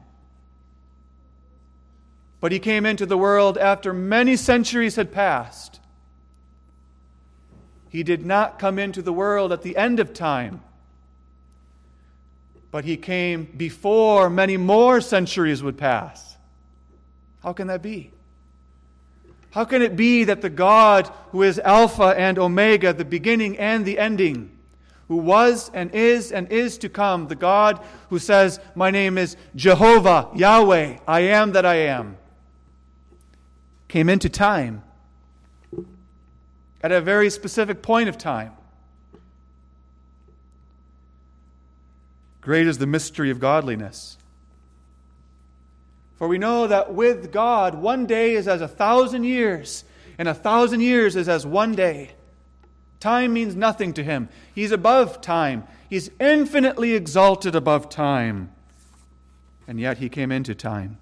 but 2.40 2.52
he 2.52 2.58
came 2.58 2.88
into 2.88 3.06
the 3.06 3.16
world 3.16 3.60
after 3.60 3.94
many 3.94 4.36
centuries 4.38 4.96
had 4.96 5.14
passed. 5.14 5.81
He 7.92 8.04
did 8.04 8.26
not 8.26 8.58
come 8.58 8.80
into 8.80 9.02
the 9.02 9.12
world 9.12 9.52
at 9.52 9.64
the 9.64 9.76
end 9.76 10.00
of 10.00 10.14
time, 10.14 10.62
but 12.72 12.86
he 12.86 12.96
came 12.96 13.44
before 13.58 14.30
many 14.30 14.56
more 14.56 15.02
centuries 15.02 15.62
would 15.62 15.78
pass. 15.78 16.38
How 17.44 17.52
can 17.52 17.68
that 17.68 17.82
be? 17.82 18.12
How 19.52 19.66
can 19.66 19.82
it 19.82 19.98
be 19.98 20.24
that 20.24 20.42
the 20.42 20.50
God 20.50 21.12
who 21.32 21.44
is 21.44 21.60
Alpha 21.60 22.16
and 22.18 22.40
Omega, 22.40 22.94
the 22.94 23.04
beginning 23.04 23.58
and 23.58 23.84
the 23.84 24.00
ending, 24.00 24.58
who 25.10 25.18
was 25.18 25.70
and 25.74 25.94
is 25.94 26.32
and 26.32 26.50
is 26.50 26.78
to 26.78 26.88
come, 26.88 27.28
the 27.28 27.36
God 27.36 27.84
who 28.10 28.20
says, 28.20 28.62
My 28.74 28.90
name 28.90 29.18
is 29.18 29.36
Jehovah, 29.54 30.30
Yahweh, 30.34 31.00
I 31.06 31.20
am 31.20 31.52
that 31.52 31.66
I 31.66 31.76
am, 31.76 32.16
came 33.90 34.08
into 34.08 34.30
time 34.30 34.84
at 36.84 36.92
a 36.92 37.02
very 37.02 37.30
specific 37.30 37.82
point 37.82 38.10
of 38.10 38.18
time. 38.18 38.52
Great 42.42 42.66
is 42.66 42.80
the 42.80 42.88
mystery 42.88 43.30
of 43.30 43.40
godliness. 43.40 44.18
For 46.16 46.28
we 46.28 46.38
know 46.38 46.68
that 46.68 46.94
with 46.94 47.32
God, 47.32 47.76
one 47.76 48.06
day 48.06 48.34
is 48.34 48.48
as 48.48 48.62
a 48.62 48.68
thousand 48.68 49.24
years, 49.24 49.84
and 50.18 50.28
a 50.28 50.34
thousand 50.34 50.82
years 50.82 51.16
is 51.16 51.30
as 51.30 51.46
one 51.46 51.74
day. 51.74 52.12
Time 53.00 53.34
means 53.34 53.56
nothing 53.56 53.94
to 53.94 54.04
him. 54.04 54.30
He's 54.54 54.72
above 54.72 55.22
time, 55.22 55.66
he's 55.90 56.10
infinitely 56.20 56.94
exalted 56.94 57.56
above 57.56 57.90
time. 57.90 58.52
And 59.68 59.80
yet 59.80 60.00
he 60.00 60.10
came 60.10 60.32
into 60.32 60.54
time. 60.54 60.98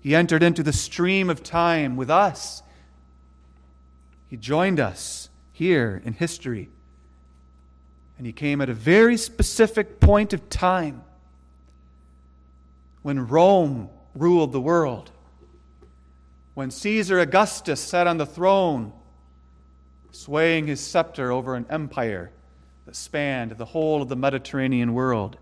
He 0.00 0.14
entered 0.14 0.42
into 0.42 0.62
the 0.62 0.72
stream 0.72 1.28
of 1.28 1.42
time 1.42 1.96
with 1.96 2.10
us 2.10 2.61
he 4.32 4.38
joined 4.38 4.80
us 4.80 5.28
here 5.52 6.00
in 6.06 6.14
history. 6.14 6.70
And 8.16 8.26
he 8.26 8.32
came 8.32 8.62
at 8.62 8.70
a 8.70 8.72
very 8.72 9.18
specific 9.18 10.00
point 10.00 10.32
of 10.32 10.48
time 10.48 11.04
when 13.02 13.28
Rome 13.28 13.90
ruled 14.14 14.52
the 14.52 14.60
world, 14.60 15.10
when 16.54 16.70
Caesar 16.70 17.20
Augustus 17.20 17.78
sat 17.78 18.06
on 18.06 18.16
the 18.16 18.24
throne, 18.24 18.94
swaying 20.12 20.66
his 20.66 20.80
scepter 20.80 21.30
over 21.30 21.54
an 21.54 21.66
empire 21.68 22.30
that 22.86 22.96
spanned 22.96 23.50
the 23.58 23.66
whole 23.66 24.00
of 24.00 24.08
the 24.08 24.16
Mediterranean 24.16 24.94
world. 24.94 25.36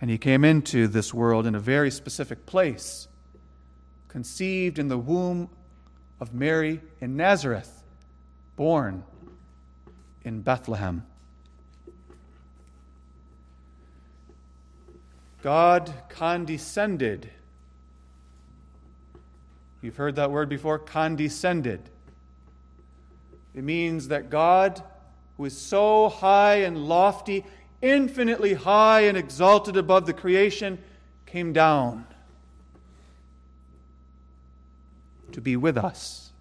And 0.00 0.08
he 0.08 0.16
came 0.16 0.42
into 0.42 0.88
this 0.88 1.12
world 1.12 1.46
in 1.46 1.54
a 1.54 1.60
very 1.60 1.90
specific 1.90 2.46
place, 2.46 3.08
conceived 4.08 4.78
in 4.78 4.88
the 4.88 4.96
womb 4.96 5.50
of 6.22 6.32
Mary 6.32 6.80
in 7.00 7.16
Nazareth, 7.16 7.82
born 8.54 9.02
in 10.22 10.40
Bethlehem. 10.40 11.04
God 15.42 15.92
condescended. 16.08 17.28
You've 19.80 19.96
heard 19.96 20.14
that 20.14 20.30
word 20.30 20.48
before 20.48 20.78
condescended. 20.78 21.80
It 23.52 23.64
means 23.64 24.06
that 24.06 24.30
God, 24.30 24.80
who 25.36 25.46
is 25.46 25.58
so 25.58 26.08
high 26.08 26.58
and 26.58 26.86
lofty, 26.86 27.44
infinitely 27.80 28.54
high 28.54 29.00
and 29.00 29.18
exalted 29.18 29.76
above 29.76 30.06
the 30.06 30.12
creation, 30.12 30.78
came 31.26 31.52
down 31.52 32.06
to 35.32 35.40
be 35.40 35.56
with 35.56 35.76
us. 35.76 36.32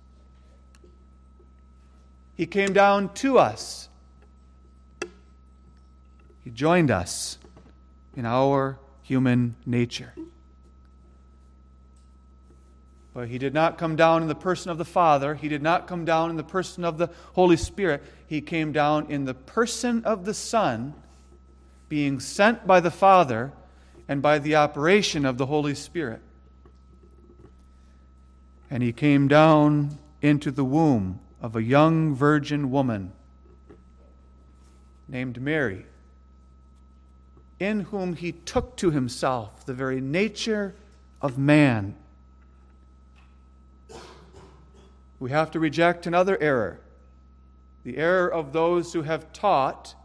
He 2.35 2.45
came 2.45 2.73
down 2.73 3.13
to 3.15 3.37
us. 3.37 3.89
He 6.43 6.49
joined 6.49 6.89
us 6.89 7.37
in 8.15 8.25
our 8.25 8.79
human 9.03 9.55
nature. 9.65 10.13
But 13.13 13.27
he 13.27 13.37
did 13.37 13.53
not 13.53 13.77
come 13.77 13.95
down 13.95 14.21
in 14.21 14.27
the 14.27 14.35
person 14.35 14.71
of 14.71 14.77
the 14.77 14.85
Father. 14.85 15.35
He 15.35 15.49
did 15.49 15.61
not 15.61 15.85
come 15.85 16.05
down 16.05 16.29
in 16.29 16.37
the 16.37 16.43
person 16.43 16.85
of 16.85 16.97
the 16.97 17.09
Holy 17.33 17.57
Spirit. 17.57 18.01
He 18.25 18.39
came 18.39 18.71
down 18.71 19.11
in 19.11 19.25
the 19.25 19.33
person 19.33 20.05
of 20.05 20.23
the 20.23 20.33
Son, 20.33 20.93
being 21.89 22.21
sent 22.21 22.65
by 22.65 22.79
the 22.79 22.89
Father 22.89 23.51
and 24.07 24.21
by 24.21 24.39
the 24.39 24.55
operation 24.55 25.25
of 25.25 25.37
the 25.37 25.45
Holy 25.45 25.75
Spirit. 25.75 26.21
And 28.71 28.81
he 28.81 28.91
came 28.91 29.27
down 29.27 29.99
into 30.19 30.49
the 30.49 30.63
womb 30.63 31.19
of 31.39 31.55
a 31.55 31.61
young 31.61 32.15
virgin 32.15 32.71
woman 32.71 33.11
named 35.07 35.39
Mary, 35.39 35.85
in 37.59 37.81
whom 37.81 38.15
he 38.15 38.31
took 38.31 38.75
to 38.77 38.89
himself 38.89 39.63
the 39.65 39.73
very 39.75 40.01
nature 40.01 40.73
of 41.21 41.37
man 41.37 41.95
we 45.19 45.29
have 45.29 45.51
to 45.51 45.59
reject 45.59 46.07
another 46.07 46.35
error 46.41 46.79
the 47.83 47.97
error 47.97 48.27
of 48.27 48.53
those 48.53 48.93
who 48.93 49.03
have 49.03 49.31
taught 49.33 49.95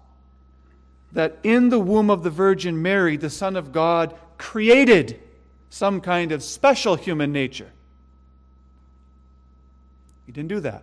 that 1.13 1.39
in 1.43 1.69
the 1.69 1.79
womb 1.79 2.11
of 2.11 2.23
the 2.23 2.31
Virgin 2.31 2.81
Mary, 2.81 3.17
the 3.17 3.31
Son 3.31 3.57
of 3.57 3.73
God 3.73 4.15
created 4.39 5.21
some 5.71 6.01
kind 6.01 6.33
of 6.33 6.43
special 6.43 6.97
human 6.97 7.33
nature. 7.33 7.71
He 10.27 10.33
didn't 10.33 10.49
do 10.49 10.61
that. 10.61 10.83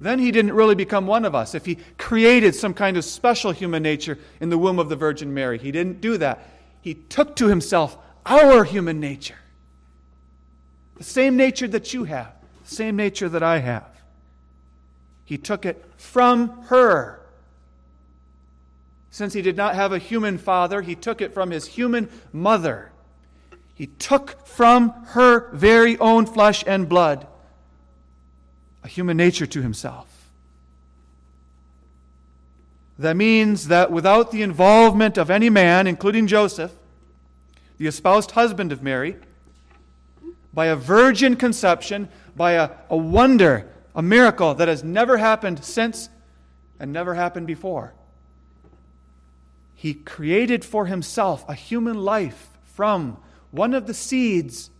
Then 0.00 0.18
he 0.18 0.32
didn't 0.32 0.54
really 0.54 0.74
become 0.74 1.06
one 1.06 1.26
of 1.26 1.34
us. 1.34 1.54
If 1.54 1.66
he 1.66 1.76
created 1.98 2.54
some 2.54 2.72
kind 2.72 2.96
of 2.96 3.04
special 3.04 3.52
human 3.52 3.82
nature 3.82 4.18
in 4.40 4.48
the 4.48 4.56
womb 4.56 4.78
of 4.78 4.88
the 4.88 4.96
Virgin 4.96 5.34
Mary, 5.34 5.58
he 5.58 5.70
didn't 5.70 6.00
do 6.00 6.16
that. 6.16 6.48
He 6.80 6.94
took 6.94 7.36
to 7.36 7.48
himself 7.48 7.98
our 8.24 8.64
human 8.64 8.98
nature. 8.98 9.36
The 10.96 11.04
same 11.04 11.36
nature 11.36 11.68
that 11.68 11.92
you 11.92 12.04
have, 12.04 12.32
the 12.64 12.74
same 12.74 12.96
nature 12.96 13.28
that 13.28 13.42
I 13.42 13.58
have. 13.58 13.88
He 15.26 15.36
took 15.36 15.66
it 15.66 15.84
from 15.98 16.62
her. 16.64 17.20
Since 19.10 19.34
he 19.34 19.42
did 19.42 19.56
not 19.56 19.74
have 19.74 19.92
a 19.92 19.98
human 19.98 20.38
father, 20.38 20.80
he 20.80 20.94
took 20.94 21.20
it 21.20 21.34
from 21.34 21.50
his 21.50 21.66
human 21.66 22.08
mother. 22.32 22.90
He 23.80 23.86
took 23.86 24.46
from 24.46 24.90
her 25.06 25.48
very 25.54 25.96
own 25.96 26.26
flesh 26.26 26.62
and 26.66 26.86
blood 26.86 27.26
a 28.84 28.88
human 28.88 29.16
nature 29.16 29.46
to 29.46 29.62
himself. 29.62 30.28
That 32.98 33.16
means 33.16 33.68
that 33.68 33.90
without 33.90 34.32
the 34.32 34.42
involvement 34.42 35.16
of 35.16 35.30
any 35.30 35.48
man, 35.48 35.86
including 35.86 36.26
Joseph, 36.26 36.72
the 37.78 37.86
espoused 37.86 38.32
husband 38.32 38.70
of 38.70 38.82
Mary, 38.82 39.16
by 40.52 40.66
a 40.66 40.76
virgin 40.76 41.34
conception, 41.34 42.10
by 42.36 42.52
a, 42.52 42.72
a 42.90 42.98
wonder, 42.98 43.66
a 43.96 44.02
miracle 44.02 44.52
that 44.56 44.68
has 44.68 44.84
never 44.84 45.16
happened 45.16 45.64
since 45.64 46.10
and 46.78 46.92
never 46.92 47.14
happened 47.14 47.46
before. 47.46 47.94
He 49.74 49.94
created 49.94 50.66
for 50.66 50.84
himself 50.84 51.48
a 51.48 51.54
human 51.54 51.96
life 51.96 52.50
from 52.74 53.16
one 53.50 53.74
of 53.74 53.86
the 53.86 53.94
seeds 53.94 54.70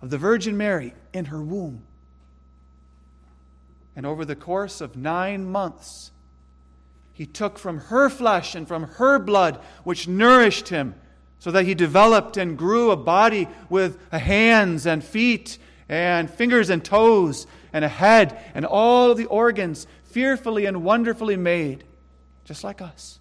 of 0.00 0.10
the 0.10 0.18
Virgin 0.18 0.56
Mary 0.56 0.94
in 1.12 1.26
her 1.26 1.42
womb. 1.42 1.82
And 3.94 4.06
over 4.06 4.24
the 4.24 4.36
course 4.36 4.80
of 4.80 4.96
nine 4.96 5.44
months, 5.44 6.10
he 7.12 7.26
took 7.26 7.58
from 7.58 7.78
her 7.78 8.08
flesh 8.08 8.54
and 8.54 8.66
from 8.66 8.84
her 8.84 9.18
blood, 9.18 9.60
which 9.84 10.08
nourished 10.08 10.68
him 10.68 10.94
so 11.38 11.50
that 11.50 11.64
he 11.64 11.74
developed 11.74 12.36
and 12.36 12.56
grew 12.56 12.90
a 12.90 12.96
body 12.96 13.48
with 13.68 13.98
hands 14.12 14.86
and 14.86 15.04
feet 15.04 15.58
and 15.88 16.30
fingers 16.30 16.70
and 16.70 16.84
toes 16.84 17.46
and 17.72 17.84
a 17.84 17.88
head 17.88 18.38
and 18.54 18.64
all 18.64 19.14
the 19.14 19.26
organs 19.26 19.86
fearfully 20.04 20.66
and 20.66 20.84
wonderfully 20.84 21.36
made, 21.36 21.84
just 22.44 22.64
like 22.64 22.80
us. 22.80 23.18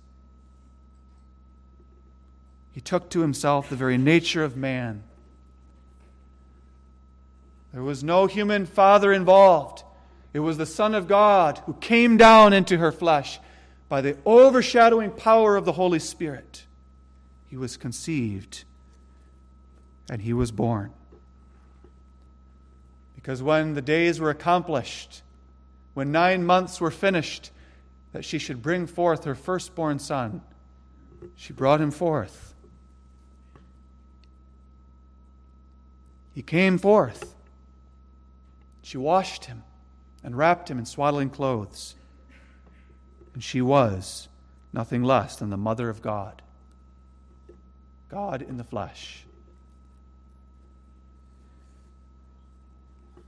He 2.73 2.81
took 2.81 3.09
to 3.09 3.21
himself 3.21 3.69
the 3.69 3.75
very 3.75 3.97
nature 3.97 4.43
of 4.43 4.55
man. 4.55 5.03
There 7.73 7.83
was 7.83 8.03
no 8.03 8.27
human 8.27 8.65
father 8.65 9.13
involved. 9.13 9.83
It 10.33 10.39
was 10.39 10.57
the 10.57 10.65
Son 10.65 10.95
of 10.95 11.07
God 11.07 11.59
who 11.65 11.73
came 11.73 12.17
down 12.17 12.53
into 12.53 12.77
her 12.77 12.91
flesh 12.91 13.39
by 13.89 14.01
the 14.01 14.17
overshadowing 14.25 15.11
power 15.11 15.57
of 15.57 15.65
the 15.65 15.73
Holy 15.73 15.99
Spirit 15.99 16.65
he 17.49 17.57
was 17.57 17.75
conceived 17.75 18.63
and 20.09 20.21
he 20.21 20.31
was 20.31 20.51
born. 20.51 20.91
Because 23.15 23.43
when 23.43 23.73
the 23.73 23.81
days 23.81 24.19
were 24.21 24.29
accomplished, 24.29 25.21
when 25.93 26.11
nine 26.11 26.45
months 26.45 26.79
were 26.79 26.91
finished, 26.91 27.51
that 28.13 28.23
she 28.23 28.39
should 28.39 28.61
bring 28.61 28.87
forth 28.87 29.25
her 29.25 29.35
firstborn 29.35 29.99
son, 29.99 30.41
she 31.35 31.51
brought 31.51 31.81
him 31.81 31.91
forth. 31.91 32.50
He 36.33 36.41
came 36.41 36.77
forth. 36.77 37.35
She 38.81 38.97
washed 38.97 39.45
him 39.45 39.63
and 40.23 40.37
wrapped 40.37 40.69
him 40.69 40.79
in 40.79 40.85
swaddling 40.85 41.29
clothes. 41.29 41.95
And 43.33 43.43
she 43.43 43.61
was 43.61 44.27
nothing 44.73 45.03
less 45.03 45.35
than 45.35 45.49
the 45.49 45.57
mother 45.57 45.89
of 45.89 46.01
God. 46.01 46.41
God 48.09 48.41
in 48.41 48.57
the 48.57 48.63
flesh. 48.63 49.25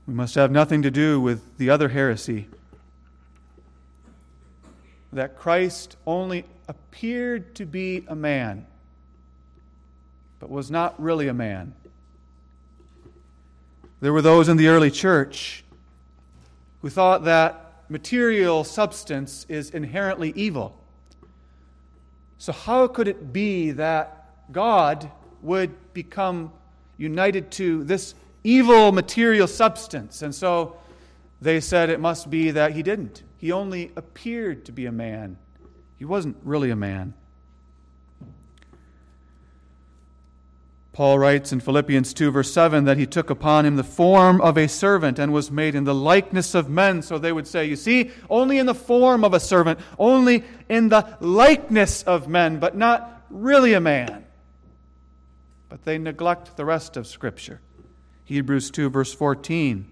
We 0.06 0.12
must 0.12 0.34
have 0.34 0.50
nothing 0.50 0.82
to 0.82 0.90
do 0.90 1.20
with 1.20 1.56
the 1.56 1.70
other 1.70 1.88
heresy 1.88 2.48
that 5.14 5.38
Christ 5.38 5.96
only 6.06 6.44
appeared 6.68 7.54
to 7.54 7.64
be 7.64 8.04
a 8.08 8.14
man, 8.14 8.66
but 10.40 10.50
was 10.50 10.70
not 10.70 11.00
really 11.00 11.28
a 11.28 11.34
man. 11.34 11.72
There 14.04 14.12
were 14.12 14.20
those 14.20 14.50
in 14.50 14.58
the 14.58 14.68
early 14.68 14.90
church 14.90 15.64
who 16.82 16.90
thought 16.90 17.24
that 17.24 17.84
material 17.88 18.62
substance 18.62 19.46
is 19.48 19.70
inherently 19.70 20.30
evil. 20.36 20.78
So, 22.36 22.52
how 22.52 22.86
could 22.86 23.08
it 23.08 23.32
be 23.32 23.70
that 23.70 24.52
God 24.52 25.10
would 25.40 25.94
become 25.94 26.52
united 26.98 27.50
to 27.52 27.82
this 27.84 28.14
evil 28.42 28.92
material 28.92 29.46
substance. 29.46 30.20
And 30.20 30.34
so 30.34 30.76
they 31.40 31.60
said 31.60 31.88
it 31.88 31.98
must 31.98 32.28
be 32.28 32.50
that 32.50 32.72
he 32.72 32.82
didn't. 32.82 33.22
He 33.38 33.52
only 33.52 33.90
appeared 33.96 34.66
to 34.66 34.72
be 34.72 34.84
a 34.84 34.92
man, 34.92 35.38
he 35.96 36.04
wasn't 36.04 36.36
really 36.42 36.68
a 36.68 36.76
man. 36.76 37.14
Paul 40.94 41.18
writes 41.18 41.52
in 41.52 41.60
Philippians 41.60 42.14
2, 42.14 42.30
verse 42.30 42.50
7, 42.50 42.84
that 42.84 42.96
he 42.96 43.04
took 43.04 43.28
upon 43.28 43.66
him 43.66 43.76
the 43.76 43.84
form 43.84 44.40
of 44.40 44.56
a 44.56 44.68
servant 44.68 45.18
and 45.18 45.32
was 45.32 45.50
made 45.50 45.74
in 45.74 45.84
the 45.84 45.94
likeness 45.94 46.54
of 46.54 46.70
men. 46.70 47.02
So 47.02 47.18
they 47.18 47.32
would 47.32 47.46
say, 47.46 47.66
You 47.66 47.76
see, 47.76 48.12
only 48.30 48.58
in 48.58 48.64
the 48.64 48.74
form 48.74 49.24
of 49.24 49.34
a 49.34 49.40
servant, 49.40 49.78
only 49.98 50.44
in 50.68 50.88
the 50.88 51.16
likeness 51.20 52.02
of 52.04 52.28
men, 52.28 52.58
but 52.58 52.76
not 52.76 53.22
really 53.28 53.74
a 53.74 53.80
man 53.80 54.24
but 55.74 55.82
they 55.82 55.98
neglect 55.98 56.56
the 56.56 56.64
rest 56.64 56.96
of 56.96 57.04
Scripture. 57.04 57.60
Hebrews 58.26 58.70
2, 58.70 58.90
verse 58.90 59.12
14 59.12 59.90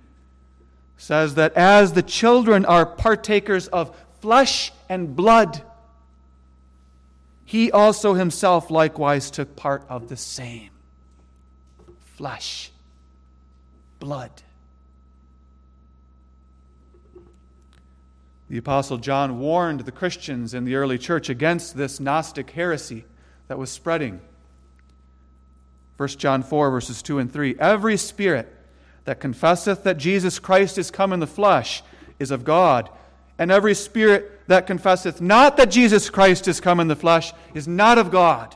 says 0.96 1.34
that 1.34 1.52
as 1.54 1.94
the 1.94 2.04
children 2.04 2.64
are 2.64 2.86
partakers 2.86 3.66
of 3.66 3.92
flesh 4.20 4.72
and 4.88 5.16
blood, 5.16 5.60
he 7.44 7.72
also 7.72 8.14
himself 8.14 8.70
likewise 8.70 9.28
took 9.28 9.56
part 9.56 9.84
of 9.88 10.06
the 10.06 10.16
same 10.16 10.70
flesh, 12.16 12.70
blood. 13.98 14.30
The 18.48 18.58
Apostle 18.58 18.98
John 18.98 19.38
warned 19.38 19.80
the 19.80 19.92
Christians 19.92 20.52
in 20.52 20.64
the 20.64 20.74
early 20.74 20.98
church 20.98 21.30
against 21.30 21.76
this 21.76 21.98
Gnostic 21.98 22.50
heresy 22.50 23.04
that 23.48 23.58
was 23.58 23.70
spreading. 23.70 24.20
1 25.96 26.08
John 26.10 26.42
4, 26.42 26.70
verses 26.70 27.00
2 27.00 27.18
and 27.18 27.32
3. 27.32 27.56
Every 27.58 27.96
spirit 27.96 28.54
that 29.04 29.20
confesseth 29.20 29.84
that 29.84 29.96
Jesus 29.96 30.38
Christ 30.38 30.76
is 30.76 30.90
come 30.90 31.12
in 31.12 31.20
the 31.20 31.26
flesh 31.26 31.82
is 32.18 32.30
of 32.30 32.44
God. 32.44 32.90
And 33.38 33.50
every 33.50 33.74
spirit 33.74 34.40
that 34.48 34.66
confesseth 34.66 35.20
not 35.20 35.56
that 35.56 35.70
Jesus 35.70 36.10
Christ 36.10 36.46
is 36.46 36.60
come 36.60 36.78
in 36.78 36.88
the 36.88 36.96
flesh 36.96 37.32
is 37.54 37.66
not 37.66 37.96
of 37.96 38.10
God. 38.10 38.54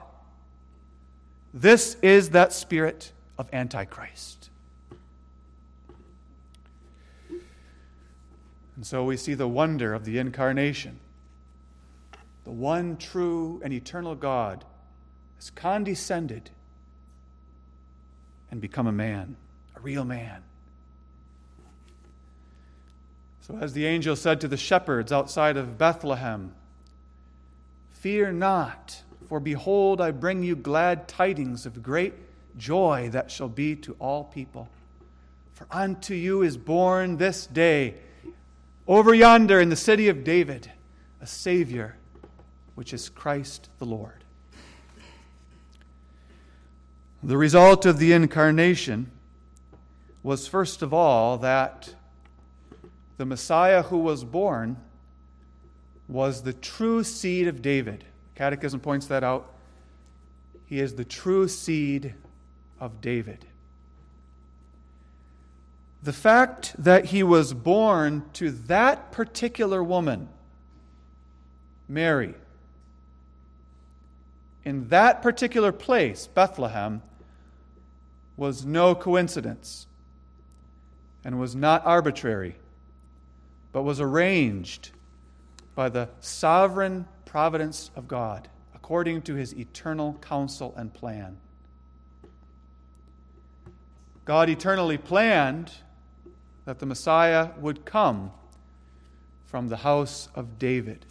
This 1.55 1.97
is 2.03 2.31
that 2.31 2.53
spirit 2.53 3.13
of 3.39 3.49
Antichrist. 3.53 4.51
And 8.77 8.87
so 8.87 9.05
we 9.05 9.17
see 9.17 9.35
the 9.35 9.49
wonder 9.49 9.95
of 9.95 10.05
the 10.05 10.19
incarnation. 10.19 11.01
The 12.45 12.51
one 12.51 12.97
true 12.97 13.61
and 13.65 13.73
eternal 13.73 14.15
God 14.15 14.65
has 15.37 15.51
condescended 15.51 16.51
and 18.51 18.61
become 18.61 18.87
a 18.87 18.93
man, 18.93 19.37
a 19.75 19.81
real 19.81 20.05
man. 20.05 20.43
So, 23.41 23.57
as 23.61 23.73
the 23.73 23.87
angel 23.87 24.17
said 24.17 24.41
to 24.41 24.49
the 24.49 24.57
shepherds 24.57 25.13
outside 25.13 25.57
of 25.57 25.79
Bethlehem, 25.79 26.53
Fear 27.93 28.33
not, 28.33 29.03
for 29.29 29.41
behold, 29.41 30.01
I 30.01 30.11
bring 30.11 30.43
you 30.43 30.57
glad 30.57 31.09
tidings 31.09 31.65
of 31.65 31.83
great 31.83 32.15
joy 32.59 33.09
that 33.13 33.31
shall 33.31 33.49
be 33.49 33.77
to 33.77 33.95
all 33.99 34.25
people. 34.25 34.69
For 35.55 35.67
unto 35.71 36.15
you 36.15 36.43
is 36.43 36.57
born 36.57 37.17
this 37.17 37.47
day, 37.47 37.95
over 38.87 39.15
yonder 39.15 39.61
in 39.61 39.69
the 39.69 39.77
city 39.77 40.09
of 40.09 40.23
David, 40.23 40.71
a 41.21 41.27
Savior, 41.27 41.97
which 42.75 42.93
is 42.93 43.09
Christ 43.09 43.69
the 43.79 43.87
Lord. 43.87 44.25
The 47.23 47.37
result 47.37 47.87
of 47.87 47.99
the 47.99 48.13
incarnation 48.13 49.11
was, 50.23 50.47
first 50.47 50.83
of 50.83 50.93
all, 50.93 51.39
that 51.39 51.95
the 53.17 53.25
Messiah 53.25 53.83
who 53.83 53.99
was 53.99 54.25
born 54.25 54.77
was 56.09 56.43
the 56.43 56.53
true 56.53 57.03
seed 57.03 57.49
of 57.49 57.63
David. 57.63 58.05
Catechism 58.35 58.81
points 58.81 59.07
that 59.07 59.25
out. 59.25 59.53
He 60.67 60.81
is 60.81 60.95
the 60.95 61.05
true 61.05 61.49
seed 61.49 62.15
of 62.81 63.01
David. 63.01 63.45
The 66.03 66.13
fact 66.13 66.75
that 66.79 67.07
he 67.07 67.23
was 67.23 67.53
born 67.53 68.25
to 68.35 68.51
that 68.51 69.11
particular 69.11 69.83
woman, 69.83 70.29
Mary, 71.89 72.35
in 74.65 74.89
that 74.89 75.23
particular 75.23 75.73
place, 75.73 76.27
Bethlehem, 76.27 77.03
was 78.37 78.65
no 78.65 78.95
coincidence 78.95 79.87
and 81.25 81.41
was 81.41 81.57
not 81.57 81.85
arbitrary 81.85 82.57
but 83.73 83.83
was 83.83 84.01
arranged 84.01 84.91
by 85.75 85.89
the 85.89 86.09
sovereign 86.21 87.07
providence 87.27 87.91
of 87.95 88.09
God 88.09 88.49
according 88.75 89.21
to 89.21 89.35
his 89.35 89.55
eternal 89.55 90.17
counsel 90.23 90.73
and 90.79 90.95
plan. 90.95 91.37
God 94.27 94.51
eternally 94.51 94.99
planned 94.99 95.71
that 96.65 96.81
the 96.81 96.87
Messiah 96.87 97.51
would 97.61 97.85
come 97.85 98.33
from 99.47 99.69
the 99.69 99.77
house 99.79 100.29
of 100.35 100.59
David. 100.59 101.07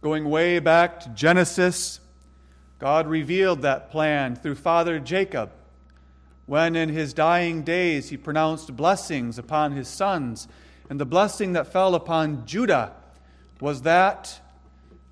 Going 0.00 0.24
way 0.24 0.58
back 0.58 1.00
to 1.00 1.10
Genesis, 1.10 2.00
God 2.78 3.06
revealed 3.06 3.60
that 3.60 3.90
plan 3.90 4.34
through 4.34 4.54
Father 4.54 4.98
Jacob 4.98 5.52
when 6.46 6.74
in 6.74 6.88
his 6.88 7.12
dying 7.12 7.62
days 7.62 8.08
he 8.08 8.16
pronounced 8.16 8.74
blessings 8.74 9.38
upon 9.38 9.72
his 9.72 9.86
sons. 9.86 10.48
And 10.88 10.98
the 10.98 11.04
blessing 11.04 11.52
that 11.52 11.70
fell 11.70 11.94
upon 11.94 12.46
Judah 12.46 12.92
was 13.60 13.82
that 13.82 14.40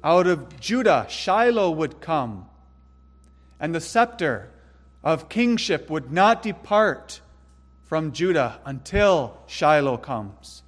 out 0.03 0.27
of 0.27 0.59
Judah 0.59 1.05
Shiloh 1.11 1.71
would 1.71 2.01
come, 2.01 2.49
and 3.61 3.75
the 3.75 3.81
scepter 3.83 4.49
of 5.03 5.29
kingship 5.29 5.89
would 5.91 6.13
not 6.13 6.43
depart 6.43 7.21
from 7.85 8.13
Judah 8.13 8.61
until 8.65 9.39
Shiloh 9.47 9.97
comes. 9.97 10.63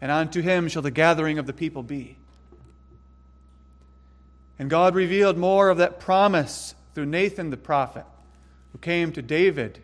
And 0.00 0.10
unto 0.10 0.40
him 0.40 0.68
shall 0.68 0.82
the 0.82 0.90
gathering 0.90 1.38
of 1.38 1.46
the 1.46 1.52
people 1.52 1.82
be. 1.82 2.16
And 4.58 4.68
God 4.68 4.94
revealed 4.94 5.38
more 5.38 5.68
of 5.68 5.78
that 5.78 6.00
promise 6.00 6.74
through 6.94 7.06
Nathan 7.06 7.50
the 7.50 7.56
prophet 7.56 8.04
who 8.72 8.78
came 8.78 9.12
to 9.12 9.22
David 9.22 9.82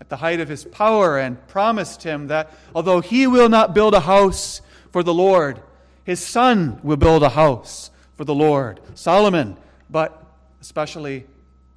at 0.00 0.08
the 0.08 0.16
height 0.16 0.40
of 0.40 0.48
his 0.48 0.64
power 0.64 1.18
and 1.18 1.46
promised 1.48 2.02
him 2.02 2.28
that 2.28 2.52
although 2.74 3.00
he 3.00 3.26
will 3.26 3.48
not 3.48 3.74
build 3.74 3.94
a 3.94 4.00
house 4.00 4.60
for 4.92 5.02
the 5.02 5.14
Lord, 5.14 5.60
his 6.04 6.24
son 6.24 6.80
will 6.82 6.96
build 6.96 7.22
a 7.22 7.30
house 7.30 7.90
for 8.16 8.24
the 8.24 8.34
Lord, 8.34 8.80
Solomon, 8.94 9.56
but 9.88 10.24
especially 10.60 11.26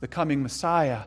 the 0.02 0.08
coming 0.08 0.44
Messiah, 0.44 1.04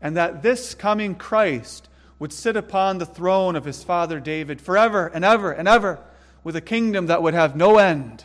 and 0.00 0.16
that 0.16 0.42
this 0.42 0.74
coming 0.74 1.14
Christ 1.14 1.88
would 2.18 2.32
sit 2.32 2.56
upon 2.56 2.98
the 2.98 3.06
throne 3.06 3.54
of 3.54 3.64
his 3.64 3.84
father 3.84 4.18
David 4.18 4.60
forever 4.60 5.06
and 5.06 5.24
ever 5.24 5.52
and 5.52 5.68
ever 5.68 6.00
with 6.42 6.56
a 6.56 6.60
kingdom 6.60 7.06
that 7.06 7.22
would 7.22 7.34
have 7.34 7.54
no 7.54 7.78
end. 7.78 8.24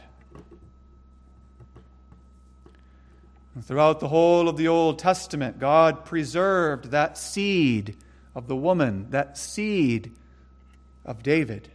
Throughout 3.63 3.99
the 3.99 4.07
whole 4.07 4.47
of 4.47 4.55
the 4.55 4.67
Old 4.67 4.99
Testament, 4.99 5.59
God 5.59 6.05
preserved 6.05 6.91
that 6.91 7.17
seed 7.17 7.97
of 8.35 8.47
the 8.47 8.55
woman, 8.55 9.07
that 9.09 9.37
seed 9.37 10.11
of 11.03 11.23
David, 11.23 11.71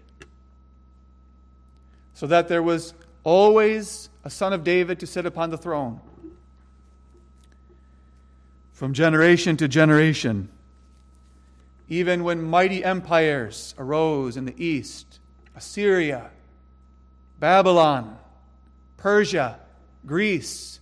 so 2.14 2.26
that 2.28 2.46
there 2.46 2.62
was 2.62 2.94
always 3.24 4.08
a 4.24 4.30
son 4.30 4.52
of 4.52 4.62
David 4.62 5.00
to 5.00 5.06
sit 5.06 5.26
upon 5.26 5.50
the 5.50 5.58
throne. 5.58 6.00
From 8.72 8.94
generation 8.94 9.56
to 9.58 9.68
generation, 9.68 10.48
even 11.88 12.24
when 12.24 12.42
mighty 12.42 12.84
empires 12.84 13.74
arose 13.78 14.36
in 14.36 14.44
the 14.44 14.64
east 14.64 15.18
Assyria, 15.54 16.30
Babylon, 17.38 18.18
Persia, 18.96 19.58
Greece, 20.06 20.80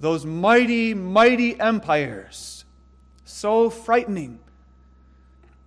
those 0.00 0.24
mighty, 0.24 0.94
mighty 0.94 1.58
empires, 1.58 2.64
so 3.24 3.70
frightening, 3.70 4.38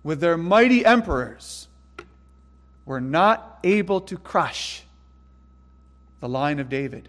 with 0.02 0.20
their 0.20 0.36
mighty 0.36 0.84
emperors, 0.84 1.68
were 2.84 3.00
not 3.00 3.58
able 3.64 4.00
to 4.00 4.16
crush 4.16 4.84
the 6.20 6.28
line 6.28 6.58
of 6.58 6.68
David. 6.68 7.08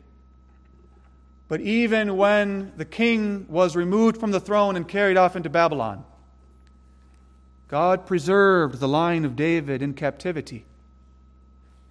But 1.54 1.62
even 1.62 2.18
when 2.18 2.72
the 2.78 2.84
king 2.84 3.46
was 3.48 3.76
removed 3.76 4.20
from 4.20 4.32
the 4.32 4.40
throne 4.40 4.76
and 4.76 4.88
carried 4.88 5.18
off 5.18 5.36
into 5.36 5.52
Babylon, 5.52 6.04
God 7.68 8.08
preserved 8.08 8.80
the 8.80 8.88
line 8.88 9.24
of 9.24 9.36
David 9.36 9.84
in 9.84 9.94
captivity. 9.94 10.66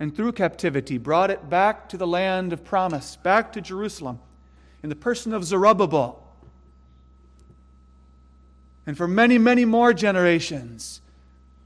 And 0.00 0.16
through 0.16 0.32
captivity, 0.32 0.98
brought 0.98 1.30
it 1.30 1.48
back 1.48 1.88
to 1.90 1.96
the 1.96 2.08
land 2.08 2.52
of 2.52 2.64
promise, 2.64 3.14
back 3.14 3.52
to 3.52 3.60
Jerusalem 3.60 4.18
in 4.82 4.88
the 4.88 4.96
person 4.96 5.32
of 5.32 5.44
Zerubbabel. 5.44 6.20
And 8.84 8.96
for 8.96 9.06
many, 9.06 9.38
many 9.38 9.64
more 9.64 9.92
generations, 9.92 11.00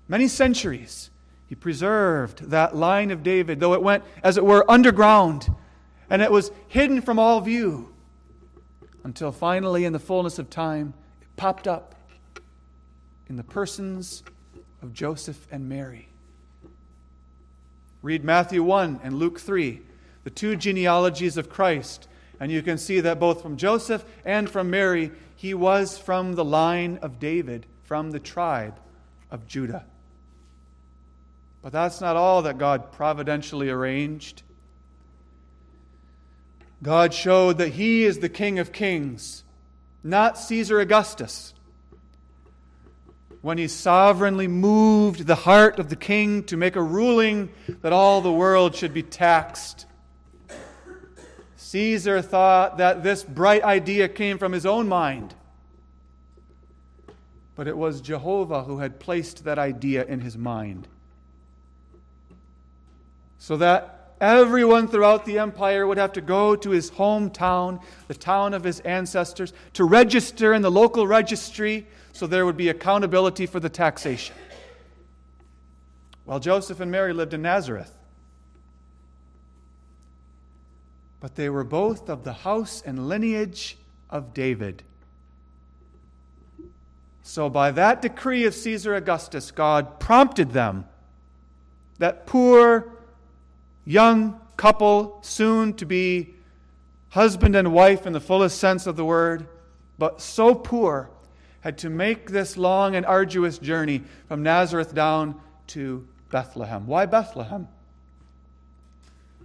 many 0.06 0.28
centuries, 0.28 1.08
he 1.46 1.54
preserved 1.54 2.50
that 2.50 2.76
line 2.76 3.10
of 3.10 3.22
David, 3.22 3.58
though 3.58 3.72
it 3.72 3.82
went, 3.82 4.04
as 4.22 4.36
it 4.36 4.44
were, 4.44 4.70
underground 4.70 5.48
and 6.10 6.22
it 6.22 6.30
was 6.30 6.50
hidden 6.68 7.00
from 7.00 7.18
all 7.18 7.40
view 7.40 7.92
until 9.04 9.32
finally, 9.32 9.84
in 9.84 9.92
the 9.92 9.98
fullness 9.98 10.38
of 10.38 10.50
time, 10.50 10.94
it 11.20 11.28
popped 11.36 11.68
up 11.68 11.94
in 13.28 13.36
the 13.36 13.44
persons 13.44 14.22
of 14.82 14.92
Joseph 14.92 15.46
and 15.50 15.68
Mary. 15.68 16.08
Read 18.02 18.24
Matthew 18.24 18.62
1 18.62 19.00
and 19.02 19.14
Luke 19.14 19.38
3, 19.38 19.80
the 20.24 20.30
two 20.30 20.56
genealogies 20.56 21.36
of 21.36 21.48
Christ 21.48 22.08
and 22.40 22.52
you 22.52 22.62
can 22.62 22.78
see 22.78 23.00
that 23.00 23.18
both 23.18 23.42
from 23.42 23.56
Joseph 23.56 24.04
and 24.24 24.48
from 24.48 24.70
Mary, 24.70 25.10
he 25.36 25.54
was 25.54 25.98
from 25.98 26.34
the 26.34 26.44
line 26.44 26.98
of 27.02 27.18
David, 27.18 27.66
from 27.84 28.10
the 28.10 28.20
tribe 28.20 28.78
of 29.30 29.46
Judah. 29.46 29.84
But 31.62 31.72
that's 31.72 32.00
not 32.00 32.16
all 32.16 32.42
that 32.42 32.58
God 32.58 32.92
providentially 32.92 33.70
arranged. 33.70 34.42
God 36.82 37.14
showed 37.14 37.58
that 37.58 37.70
he 37.70 38.04
is 38.04 38.18
the 38.18 38.28
King 38.28 38.58
of 38.58 38.72
kings, 38.72 39.44
not 40.02 40.38
Caesar 40.38 40.80
Augustus. 40.80 41.54
When 43.40 43.58
he 43.58 43.68
sovereignly 43.68 44.48
moved 44.48 45.26
the 45.26 45.34
heart 45.34 45.78
of 45.78 45.88
the 45.88 45.96
king 45.96 46.42
to 46.44 46.56
make 46.56 46.74
a 46.74 46.82
ruling 46.82 47.50
that 47.82 47.92
all 47.92 48.20
the 48.20 48.32
world 48.32 48.74
should 48.74 48.92
be 48.92 49.02
taxed 49.02 49.86
Caesar 51.66 52.22
thought 52.22 52.78
that 52.78 53.02
this 53.02 53.24
bright 53.24 53.64
idea 53.64 54.08
came 54.08 54.38
from 54.38 54.52
his 54.52 54.64
own 54.64 54.88
mind. 54.88 55.34
But 57.56 57.66
it 57.66 57.76
was 57.76 58.00
Jehovah 58.00 58.62
who 58.62 58.78
had 58.78 59.00
placed 59.00 59.44
that 59.44 59.58
idea 59.58 60.04
in 60.04 60.20
his 60.20 60.38
mind. 60.38 60.86
So 63.38 63.56
that 63.56 63.95
everyone 64.20 64.88
throughout 64.88 65.24
the 65.24 65.38
empire 65.38 65.86
would 65.86 65.98
have 65.98 66.12
to 66.14 66.20
go 66.20 66.56
to 66.56 66.70
his 66.70 66.90
hometown, 66.90 67.82
the 68.08 68.14
town 68.14 68.54
of 68.54 68.64
his 68.64 68.80
ancestors, 68.80 69.52
to 69.74 69.84
register 69.84 70.54
in 70.54 70.62
the 70.62 70.70
local 70.70 71.06
registry 71.06 71.86
so 72.12 72.26
there 72.26 72.46
would 72.46 72.56
be 72.56 72.68
accountability 72.68 73.46
for 73.46 73.60
the 73.60 73.68
taxation. 73.68 74.34
while 76.24 76.40
Joseph 76.40 76.80
and 76.80 76.90
Mary 76.90 77.12
lived 77.12 77.34
in 77.34 77.42
Nazareth. 77.42 77.96
But 81.20 81.36
they 81.36 81.48
were 81.48 81.62
both 81.62 82.08
of 82.08 82.24
the 82.24 82.32
house 82.32 82.82
and 82.84 83.08
lineage 83.08 83.78
of 84.10 84.34
David. 84.34 84.82
So, 87.22 87.48
by 87.48 87.70
that 87.72 88.02
decree 88.02 88.44
of 88.44 88.54
Caesar 88.54 88.94
Augustus, 88.94 89.50
God 89.50 90.00
prompted 90.00 90.52
them, 90.52 90.86
that 91.98 92.26
poor 92.26 92.95
young 93.86 94.38
couple, 94.58 95.18
soon 95.22 95.72
to 95.74 95.86
be 95.86 96.34
husband 97.10 97.56
and 97.56 97.72
wife 97.72 98.06
in 98.06 98.12
the 98.12 98.20
fullest 98.20 98.58
sense 98.58 98.86
of 98.86 98.96
the 98.96 99.04
word, 99.04 99.46
but 99.98 100.20
so 100.20 100.54
poor, 100.54 101.08
had 101.60 101.78
to 101.78 101.90
make 101.90 102.30
this 102.30 102.56
long 102.56 102.94
and 102.94 103.06
arduous 103.06 103.58
journey 103.58 104.02
from 104.28 104.42
Nazareth 104.42 104.94
down 104.94 105.40
to 105.68 106.06
Bethlehem. 106.30 106.86
Why 106.86 107.06
Bethlehem? 107.06 107.68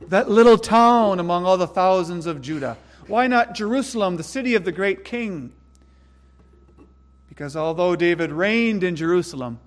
That 0.08 0.30
little 0.30 0.58
town 0.58 1.20
among 1.20 1.46
all 1.46 1.58
the 1.58 1.68
thousands 1.68 2.26
of 2.26 2.42
Judah. 2.42 2.78
Why 3.08 3.28
not 3.28 3.56
Jerusalem, 3.56 4.18
the 4.18 4.24
city 4.24 4.56
of 4.56 4.66
the 4.66 4.72
great 4.72 5.04
king? 5.04 5.52
Because 7.30 7.56
although 7.56 7.96
David 7.96 8.32
reigned 8.32 8.84
in 8.84 8.96
Jerusalem, 8.96 9.60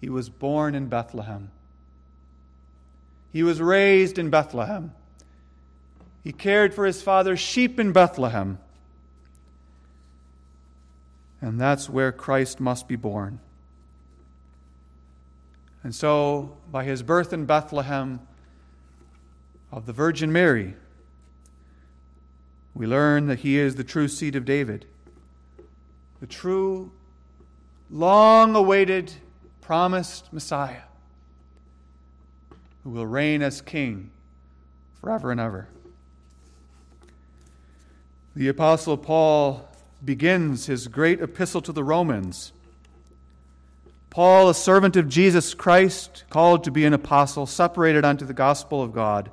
he 0.00 0.08
was 0.08 0.28
born 0.28 0.74
in 0.74 0.88
Bethlehem. 0.88 1.50
He 3.32 3.42
was 3.42 3.60
raised 3.60 4.18
in 4.18 4.30
Bethlehem. 4.30 4.92
He 6.24 6.32
cared 6.32 6.74
for 6.74 6.86
his 6.86 7.02
father's 7.02 7.40
sheep 7.40 7.78
in 7.78 7.92
Bethlehem. 7.92 8.58
And 11.40 11.60
that's 11.60 11.88
where 11.88 12.10
Christ 12.10 12.58
must 12.58 12.88
be 12.88 12.96
born. 12.96 13.40
And 15.82 15.94
so, 15.94 16.56
by 16.70 16.84
his 16.84 17.02
birth 17.02 17.32
in 17.32 17.44
Bethlehem 17.44 18.20
of 19.70 19.86
the 19.86 19.92
Virgin 19.92 20.32
Mary, 20.32 20.74
we 22.74 22.86
learn 22.86 23.26
that 23.28 23.40
he 23.40 23.58
is 23.58 23.76
the 23.76 23.84
true 23.84 24.08
seed 24.08 24.34
of 24.34 24.44
David, 24.44 24.86
the 26.20 26.26
true, 26.26 26.90
long 27.90 28.56
awaited, 28.56 29.12
promised 29.60 30.32
Messiah 30.32 30.87
who 32.88 32.94
will 32.94 33.06
reign 33.06 33.42
as 33.42 33.60
king 33.60 34.10
forever 34.98 35.30
and 35.30 35.38
ever. 35.38 35.68
The 38.34 38.48
Apostle 38.48 38.96
Paul 38.96 39.68
begins 40.02 40.64
his 40.64 40.88
great 40.88 41.20
epistle 41.20 41.60
to 41.60 41.72
the 41.72 41.84
Romans. 41.84 42.52
Paul, 44.08 44.48
a 44.48 44.54
servant 44.54 44.96
of 44.96 45.06
Jesus 45.06 45.52
Christ, 45.52 46.24
called 46.30 46.64
to 46.64 46.70
be 46.70 46.86
an 46.86 46.94
apostle, 46.94 47.44
separated 47.44 48.06
unto 48.06 48.24
the 48.24 48.32
gospel 48.32 48.82
of 48.82 48.94
God, 48.94 49.30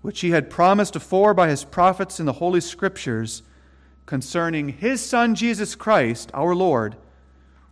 which 0.00 0.20
he 0.20 0.30
had 0.30 0.48
promised 0.48 0.96
afore 0.96 1.34
by 1.34 1.50
his 1.50 1.62
prophets 1.62 2.18
in 2.18 2.24
the 2.24 2.32
Holy 2.32 2.62
Scriptures 2.62 3.42
concerning 4.06 4.70
his 4.70 5.04
Son 5.04 5.34
Jesus 5.34 5.74
Christ, 5.74 6.30
our 6.32 6.54
Lord, 6.54 6.96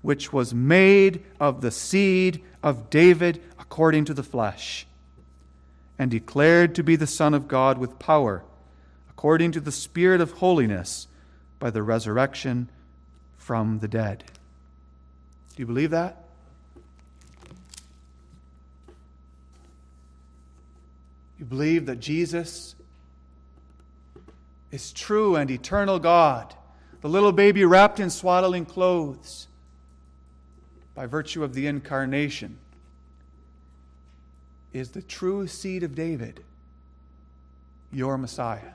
which 0.02 0.30
was 0.30 0.52
made 0.52 1.24
of 1.40 1.62
the 1.62 1.70
seed 1.70 2.44
of 2.62 2.90
David 2.90 3.40
according 3.64 4.04
to 4.04 4.14
the 4.14 4.22
flesh, 4.22 4.86
and 5.98 6.10
declared 6.10 6.74
to 6.74 6.82
be 6.82 6.96
the 6.96 7.06
Son 7.06 7.34
of 7.34 7.48
God 7.48 7.78
with 7.78 7.98
power, 7.98 8.42
according 9.10 9.52
to 9.52 9.60
the 9.60 9.72
Spirit 9.72 10.20
of 10.20 10.32
holiness 10.32 11.08
by 11.58 11.70
the 11.70 11.82
resurrection 11.82 12.68
from 13.38 13.78
the 13.80 13.88
dead. 13.88 14.24
Do 15.54 15.62
you 15.62 15.66
believe 15.66 15.90
that? 15.90 16.24
You 21.38 21.44
believe 21.44 21.86
that 21.86 22.00
Jesus 22.00 22.74
is 24.70 24.92
true 24.92 25.36
and 25.36 25.50
eternal 25.50 25.98
God, 25.98 26.54
the 27.00 27.08
little 27.08 27.32
baby 27.32 27.64
wrapped 27.64 28.00
in 28.00 28.10
swaddling 28.10 28.64
clothes 28.66 29.46
by 30.94 31.06
virtue 31.06 31.44
of 31.44 31.54
the 31.54 31.66
incarnation, 31.66 32.58
is 34.74 34.90
the 34.90 35.00
true 35.00 35.46
seed 35.46 35.84
of 35.84 35.94
David, 35.94 36.42
your 37.92 38.18
Messiah. 38.18 38.72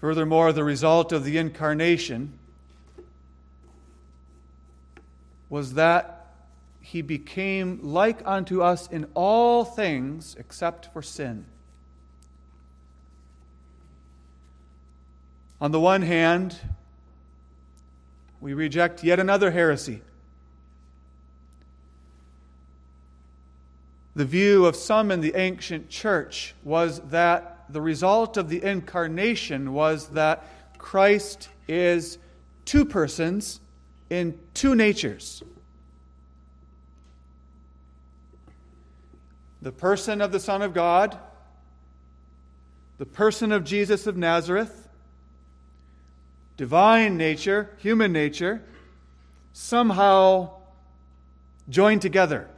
Furthermore, 0.00 0.52
the 0.52 0.64
result 0.64 1.12
of 1.12 1.24
the 1.24 1.38
incarnation 1.38 2.32
was 5.48 5.74
that 5.74 6.26
he 6.80 7.02
became 7.02 7.78
like 7.82 8.20
unto 8.26 8.62
us 8.62 8.88
in 8.88 9.06
all 9.14 9.64
things 9.64 10.34
except 10.38 10.92
for 10.92 11.02
sin. 11.02 11.44
On 15.60 15.70
the 15.70 15.80
one 15.80 16.02
hand, 16.02 16.56
we 18.40 18.54
reject 18.54 19.04
yet 19.04 19.20
another 19.20 19.50
heresy. 19.50 20.00
The 24.14 24.24
view 24.24 24.66
of 24.66 24.74
some 24.74 25.10
in 25.10 25.20
the 25.20 25.34
ancient 25.36 25.88
church 25.88 26.54
was 26.64 27.00
that 27.10 27.64
the 27.68 27.80
result 27.80 28.36
of 28.36 28.48
the 28.48 28.62
incarnation 28.62 29.72
was 29.72 30.08
that 30.08 30.44
Christ 30.78 31.48
is 31.68 32.18
two 32.64 32.84
persons 32.84 33.60
in 34.08 34.38
two 34.54 34.74
natures. 34.74 35.42
The 39.62 39.72
person 39.72 40.20
of 40.20 40.32
the 40.32 40.40
Son 40.40 40.62
of 40.62 40.74
God, 40.74 41.18
the 42.98 43.06
person 43.06 43.52
of 43.52 43.62
Jesus 43.62 44.06
of 44.06 44.16
Nazareth, 44.16 44.88
divine 46.56 47.16
nature, 47.16 47.70
human 47.78 48.12
nature, 48.12 48.62
somehow 49.52 50.50
joined 51.68 52.02
together. 52.02 52.48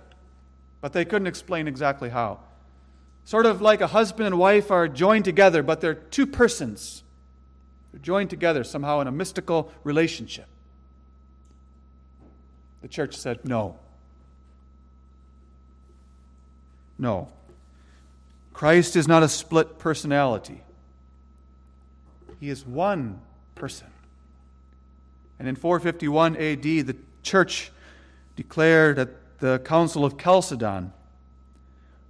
But 0.83 0.93
they 0.93 1.07
couldn't 1.07 1.29
explain 1.29 1.67
exactly 1.67 2.11
how. 2.11 2.41
Sort 3.25 3.47
of 3.47 3.63
like 3.63 3.81
a 3.81 3.87
husband 3.87 4.27
and 4.27 4.39
wife 4.39 4.71
are 4.71 4.89
joined 4.89 5.25
together, 5.25 5.63
but 5.63 5.81
they're 5.81 5.95
two 5.95 6.27
persons. 6.27 7.03
They're 7.93 8.01
joined 8.01 8.29
together 8.29 8.65
somehow 8.65 9.01
in 9.01 9.07
a 9.07 9.13
mystical 9.13 9.73
relationship. 9.85 10.47
The 12.83 12.89
church 12.89 13.17
said 13.17 13.45
no. 13.45 13.79
No. 16.99 17.29
Christ 18.53 18.97
is 18.97 19.09
not 19.09 19.23
a 19.23 19.29
split 19.29 19.79
personality, 19.79 20.63
He 22.41 22.51
is 22.51 22.67
one 22.67 23.21
person. 23.55 23.87
And 25.39 25.49
in 25.49 25.57
451 25.57 26.37
AD, 26.37 26.63
the 26.63 26.97
church 27.23 27.73
declared 28.37 28.99
at 28.99 29.09
the 29.43 29.59
Council 29.59 30.05
of 30.05 30.17
Chalcedon 30.17 30.93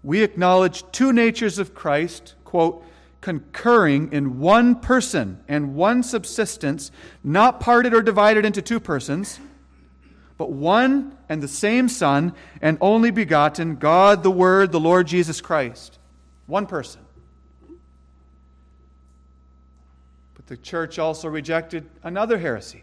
we 0.02 0.22
acknowledge 0.22 0.84
two 0.92 1.12
natures 1.12 1.58
of 1.58 1.74
Christ, 1.74 2.34
quote, 2.44 2.84
concurring 3.20 4.12
in 4.12 4.40
one 4.40 4.74
person 4.74 5.42
and 5.46 5.74
one 5.74 6.02
subsistence, 6.02 6.90
not 7.22 7.60
parted 7.60 7.94
or 7.94 8.02
divided 8.02 8.44
into 8.44 8.60
two 8.60 8.80
persons, 8.80 9.38
but 10.36 10.50
one 10.50 11.16
and 11.28 11.42
the 11.42 11.48
same 11.48 11.88
Son 11.88 12.34
and 12.60 12.76
only 12.80 13.10
begotten, 13.12 13.76
God 13.76 14.22
the 14.24 14.30
Word, 14.30 14.72
the 14.72 14.80
Lord 14.80 15.06
Jesus 15.06 15.40
Christ. 15.40 15.98
One 16.46 16.66
person. 16.66 17.00
But 20.34 20.48
the 20.48 20.56
church 20.58 20.98
also 20.98 21.28
rejected 21.28 21.88
another 22.02 22.38
heresy. 22.38 22.82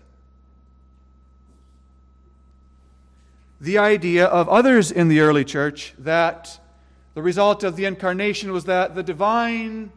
The 3.62 3.78
idea 3.78 4.26
of 4.26 4.47
others 4.47 4.91
in 4.91 5.10
the 5.10 5.20
early 5.20 5.43
church 5.43 5.93
that 5.99 6.60
the 7.14 7.22
result 7.22 7.64
of 7.64 7.76
the 7.76 7.86
incarnation 7.86 8.51
was 8.51 8.66
that 8.66 8.95
the 8.95 9.03
divine 9.03 9.91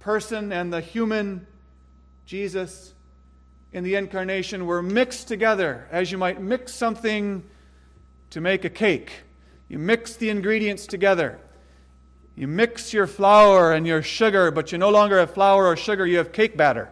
person 0.00 0.52
and 0.52 0.72
the 0.72 0.80
human 0.80 1.46
Jesus 2.26 2.94
in 3.72 3.84
the 3.84 3.94
incarnation 3.94 4.66
were 4.66 4.82
mixed 4.82 5.28
together 5.28 5.86
as 5.92 6.10
you 6.10 6.18
might 6.18 6.40
mix 6.40 6.74
something 6.74 7.44
to 8.30 8.40
make 8.40 8.64
a 8.64 8.70
cake. 8.70 9.12
You 9.68 9.78
mix 9.78 10.16
the 10.16 10.30
ingredients 10.30 10.86
together. 10.86 11.38
You 12.34 12.48
mix 12.48 12.92
your 12.92 13.06
flour 13.06 13.72
and 13.72 13.86
your 13.86 14.02
sugar, 14.02 14.50
but 14.50 14.72
you 14.72 14.78
no 14.78 14.90
longer 14.90 15.18
have 15.18 15.34
flour 15.34 15.66
or 15.66 15.76
sugar, 15.76 16.06
you 16.06 16.18
have 16.18 16.32
cake 16.32 16.56
batter. 16.56 16.88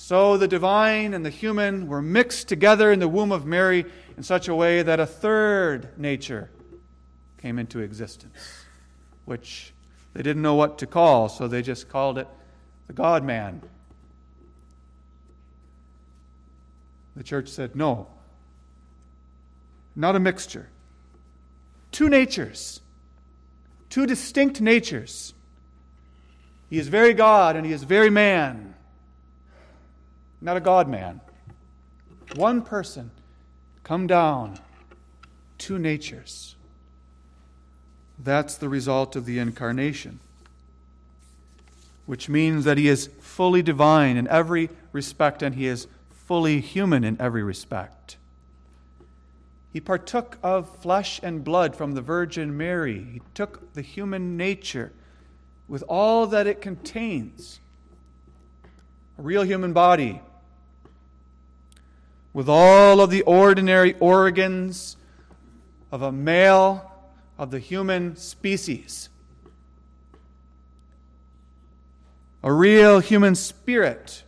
So 0.00 0.36
the 0.36 0.46
divine 0.46 1.12
and 1.12 1.26
the 1.26 1.30
human 1.30 1.88
were 1.88 2.00
mixed 2.00 2.46
together 2.46 2.92
in 2.92 3.00
the 3.00 3.08
womb 3.08 3.32
of 3.32 3.44
Mary 3.44 3.84
in 4.16 4.22
such 4.22 4.46
a 4.46 4.54
way 4.54 4.80
that 4.80 5.00
a 5.00 5.06
third 5.06 5.98
nature 5.98 6.50
came 7.42 7.58
into 7.58 7.80
existence, 7.80 8.64
which 9.24 9.72
they 10.14 10.22
didn't 10.22 10.40
know 10.40 10.54
what 10.54 10.78
to 10.78 10.86
call, 10.86 11.28
so 11.28 11.48
they 11.48 11.62
just 11.62 11.88
called 11.88 12.16
it 12.16 12.28
the 12.86 12.92
God 12.92 13.24
man. 13.24 13.60
The 17.16 17.24
church 17.24 17.48
said, 17.48 17.74
no, 17.74 18.06
not 19.96 20.14
a 20.14 20.20
mixture. 20.20 20.68
Two 21.90 22.08
natures, 22.08 22.80
two 23.90 24.06
distinct 24.06 24.60
natures. 24.60 25.34
He 26.70 26.78
is 26.78 26.86
very 26.86 27.14
God 27.14 27.56
and 27.56 27.66
he 27.66 27.72
is 27.72 27.82
very 27.82 28.10
man, 28.10 28.67
not 30.40 30.56
a 30.56 30.60
God 30.60 30.88
man. 30.88 31.20
One 32.36 32.62
person, 32.62 33.10
come 33.82 34.06
down, 34.06 34.58
two 35.56 35.78
natures. 35.78 36.56
That's 38.18 38.56
the 38.56 38.68
result 38.68 39.16
of 39.16 39.24
the 39.24 39.38
incarnation, 39.38 40.20
which 42.06 42.28
means 42.28 42.64
that 42.64 42.78
he 42.78 42.88
is 42.88 43.08
fully 43.20 43.62
divine 43.62 44.16
in 44.16 44.26
every 44.28 44.70
respect 44.92 45.42
and 45.42 45.54
he 45.54 45.66
is 45.66 45.86
fully 46.10 46.60
human 46.60 47.04
in 47.04 47.20
every 47.20 47.42
respect. 47.42 48.16
He 49.72 49.80
partook 49.80 50.38
of 50.42 50.68
flesh 50.76 51.20
and 51.22 51.44
blood 51.44 51.76
from 51.76 51.92
the 51.92 52.00
Virgin 52.00 52.56
Mary. 52.56 53.06
He 53.12 53.22
took 53.34 53.72
the 53.74 53.82
human 53.82 54.36
nature 54.36 54.92
with 55.68 55.84
all 55.88 56.26
that 56.28 56.46
it 56.46 56.60
contains 56.60 57.60
a 59.18 59.22
real 59.22 59.42
human 59.42 59.72
body, 59.72 60.20
with 62.38 62.48
all 62.48 63.00
of 63.00 63.10
the 63.10 63.22
ordinary 63.22 63.96
organs 63.98 64.96
of 65.90 66.02
a 66.02 66.12
male 66.12 66.88
of 67.36 67.50
the 67.50 67.58
human 67.58 68.14
species. 68.14 69.08
A 72.44 72.52
real 72.52 73.00
human 73.00 73.34
spirit 73.34 74.22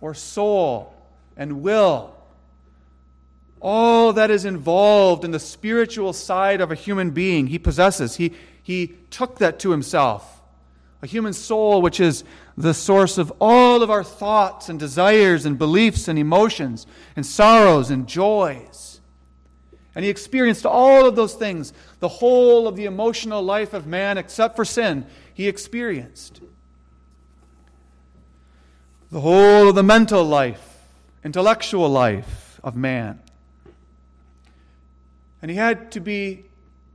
or 0.00 0.12
soul 0.12 0.92
and 1.36 1.62
will. 1.62 2.16
All 3.60 4.12
that 4.14 4.28
is 4.28 4.44
involved 4.44 5.24
in 5.24 5.30
the 5.30 5.38
spiritual 5.38 6.12
side 6.12 6.60
of 6.60 6.72
a 6.72 6.74
human 6.74 7.12
being, 7.12 7.46
he 7.46 7.60
possesses. 7.60 8.16
He, 8.16 8.32
he 8.60 8.96
took 9.12 9.38
that 9.38 9.60
to 9.60 9.70
himself. 9.70 10.35
A 11.02 11.06
human 11.06 11.32
soul, 11.32 11.82
which 11.82 12.00
is 12.00 12.24
the 12.56 12.74
source 12.74 13.18
of 13.18 13.32
all 13.40 13.82
of 13.82 13.90
our 13.90 14.02
thoughts 14.02 14.68
and 14.68 14.78
desires 14.78 15.44
and 15.44 15.58
beliefs 15.58 16.08
and 16.08 16.18
emotions 16.18 16.86
and 17.14 17.24
sorrows 17.24 17.90
and 17.90 18.06
joys. 18.06 19.00
And 19.94 20.04
he 20.04 20.10
experienced 20.10 20.66
all 20.66 21.06
of 21.06 21.16
those 21.16 21.34
things, 21.34 21.72
the 22.00 22.08
whole 22.08 22.68
of 22.68 22.76
the 22.76 22.84
emotional 22.84 23.42
life 23.42 23.72
of 23.72 23.86
man, 23.86 24.18
except 24.18 24.56
for 24.56 24.64
sin, 24.64 25.06
he 25.32 25.48
experienced. 25.48 26.40
The 29.10 29.20
whole 29.20 29.68
of 29.68 29.74
the 29.74 29.82
mental 29.82 30.24
life, 30.24 30.86
intellectual 31.24 31.88
life 31.88 32.60
of 32.62 32.76
man. 32.76 33.20
And 35.40 35.50
he 35.50 35.56
had 35.56 35.92
to 35.92 36.00
be 36.00 36.44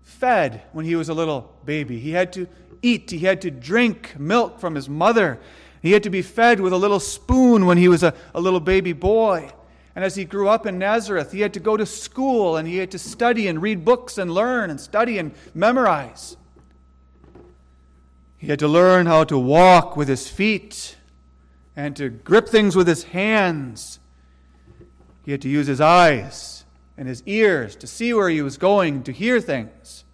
fed 0.03 0.61
when 0.71 0.85
he 0.85 0.95
was 0.95 1.09
a 1.09 1.13
little 1.13 1.55
baby. 1.65 1.99
He 1.99 2.11
had 2.11 2.33
to 2.33 2.47
eat, 2.81 3.11
he 3.11 3.19
had 3.19 3.41
to 3.41 3.51
drink 3.51 4.19
milk 4.19 4.59
from 4.59 4.75
his 4.75 4.89
mother. 4.89 5.39
He 5.81 5.91
had 5.93 6.03
to 6.03 6.09
be 6.09 6.21
fed 6.21 6.59
with 6.59 6.73
a 6.73 6.77
little 6.77 6.99
spoon 6.99 7.65
when 7.65 7.77
he 7.77 7.87
was 7.87 8.03
a, 8.03 8.13
a 8.33 8.41
little 8.41 8.59
baby 8.59 8.93
boy. 8.93 9.51
And 9.95 10.05
as 10.05 10.15
he 10.15 10.25
grew 10.25 10.47
up 10.47 10.65
in 10.65 10.77
Nazareth, 10.77 11.31
he 11.31 11.41
had 11.41 11.53
to 11.53 11.59
go 11.59 11.75
to 11.75 11.85
school 11.85 12.55
and 12.55 12.67
he 12.67 12.77
had 12.77 12.91
to 12.91 12.99
study 12.99 13.47
and 13.47 13.61
read 13.61 13.83
books 13.83 14.17
and 14.17 14.33
learn 14.33 14.69
and 14.69 14.79
study 14.79 15.17
and 15.17 15.33
memorize. 15.53 16.37
He 18.37 18.47
had 18.47 18.59
to 18.59 18.67
learn 18.67 19.05
how 19.05 19.23
to 19.25 19.37
walk 19.37 19.97
with 19.97 20.07
his 20.07 20.27
feet 20.27 20.95
and 21.75 21.95
to 21.97 22.09
grip 22.09 22.47
things 22.47 22.75
with 22.75 22.87
his 22.87 23.03
hands. 23.03 23.99
He 25.25 25.31
had 25.31 25.41
to 25.41 25.49
use 25.49 25.67
his 25.67 25.81
eyes 25.81 26.65
and 26.97 27.07
his 27.07 27.21
ears 27.25 27.75
to 27.77 27.87
see 27.87 28.13
where 28.13 28.29
he 28.29 28.41
was 28.41 28.57
going, 28.57 29.03
to 29.03 29.11
hear 29.11 29.39
things. 29.39 30.05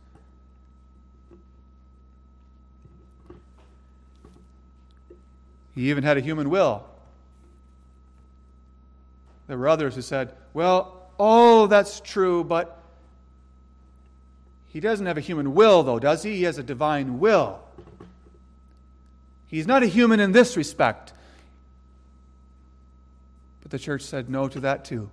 He 5.77 5.91
even 5.91 6.03
had 6.03 6.17
a 6.17 6.21
human 6.21 6.49
will. 6.49 6.83
There 9.45 9.59
were 9.59 9.69
others 9.69 9.93
who 9.93 10.01
said, 10.01 10.33
well, 10.51 11.07
oh, 11.19 11.67
that's 11.67 11.99
true, 11.99 12.43
but 12.43 12.81
he 14.69 14.79
doesn't 14.79 15.05
have 15.05 15.19
a 15.19 15.21
human 15.21 15.53
will, 15.53 15.83
though, 15.83 15.99
does 15.99 16.23
he? 16.23 16.37
He 16.37 16.43
has 16.43 16.57
a 16.57 16.63
divine 16.63 17.19
will. 17.19 17.59
He's 19.45 19.67
not 19.67 19.83
a 19.83 19.85
human 19.85 20.19
in 20.19 20.31
this 20.31 20.57
respect. 20.57 21.13
But 23.61 23.69
the 23.69 23.77
church 23.77 24.01
said 24.01 24.31
no 24.31 24.47
to 24.47 24.59
that, 24.61 24.83
too. 24.83 25.11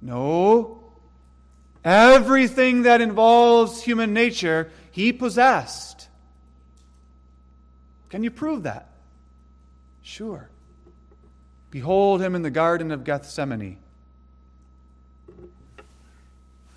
No. 0.00 0.84
Everything 1.84 2.84
that 2.84 3.02
involves 3.02 3.82
human 3.82 4.14
nature, 4.14 4.70
he 4.90 5.12
possessed. 5.12 6.08
Can 8.08 8.24
you 8.24 8.30
prove 8.30 8.62
that? 8.62 8.88
Sure. 10.08 10.48
Behold 11.70 12.22
him 12.22 12.34
in 12.34 12.40
the 12.40 12.48
Garden 12.48 12.90
of 12.92 13.04
Gethsemane. 13.04 13.76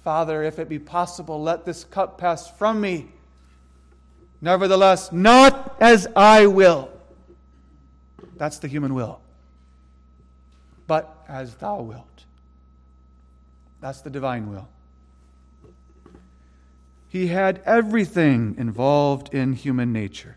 Father, 0.03 0.43
if 0.43 0.59
it 0.59 0.67
be 0.67 0.77
possible, 0.77 1.41
let 1.41 1.63
this 1.63 1.85
cup 1.85 2.17
pass 2.17 2.51
from 2.51 2.81
me. 2.81 3.07
Nevertheless, 4.41 5.13
not 5.13 5.77
as 5.79 6.07
I 6.13 6.45
will. 6.47 6.89
That's 8.35 8.57
the 8.57 8.67
human 8.67 8.93
will. 8.93 9.21
But 10.85 11.15
as 11.29 11.55
thou 11.55 11.79
wilt. 11.83 12.25
That's 13.79 14.01
the 14.01 14.09
divine 14.09 14.51
will. 14.51 14.67
He 17.07 17.27
had 17.27 17.61
everything 17.65 18.55
involved 18.57 19.33
in 19.33 19.53
human 19.53 19.93
nature. 19.93 20.35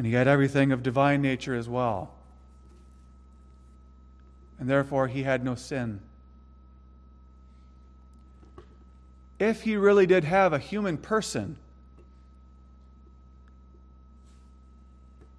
And 0.00 0.06
he 0.06 0.14
had 0.14 0.26
everything 0.26 0.72
of 0.72 0.82
divine 0.82 1.20
nature 1.20 1.54
as 1.54 1.68
well. 1.68 2.14
And 4.58 4.66
therefore, 4.66 5.08
he 5.08 5.24
had 5.24 5.44
no 5.44 5.54
sin. 5.54 6.00
If 9.38 9.60
he 9.60 9.76
really 9.76 10.06
did 10.06 10.24
have 10.24 10.54
a 10.54 10.58
human 10.58 10.96
person, 10.96 11.58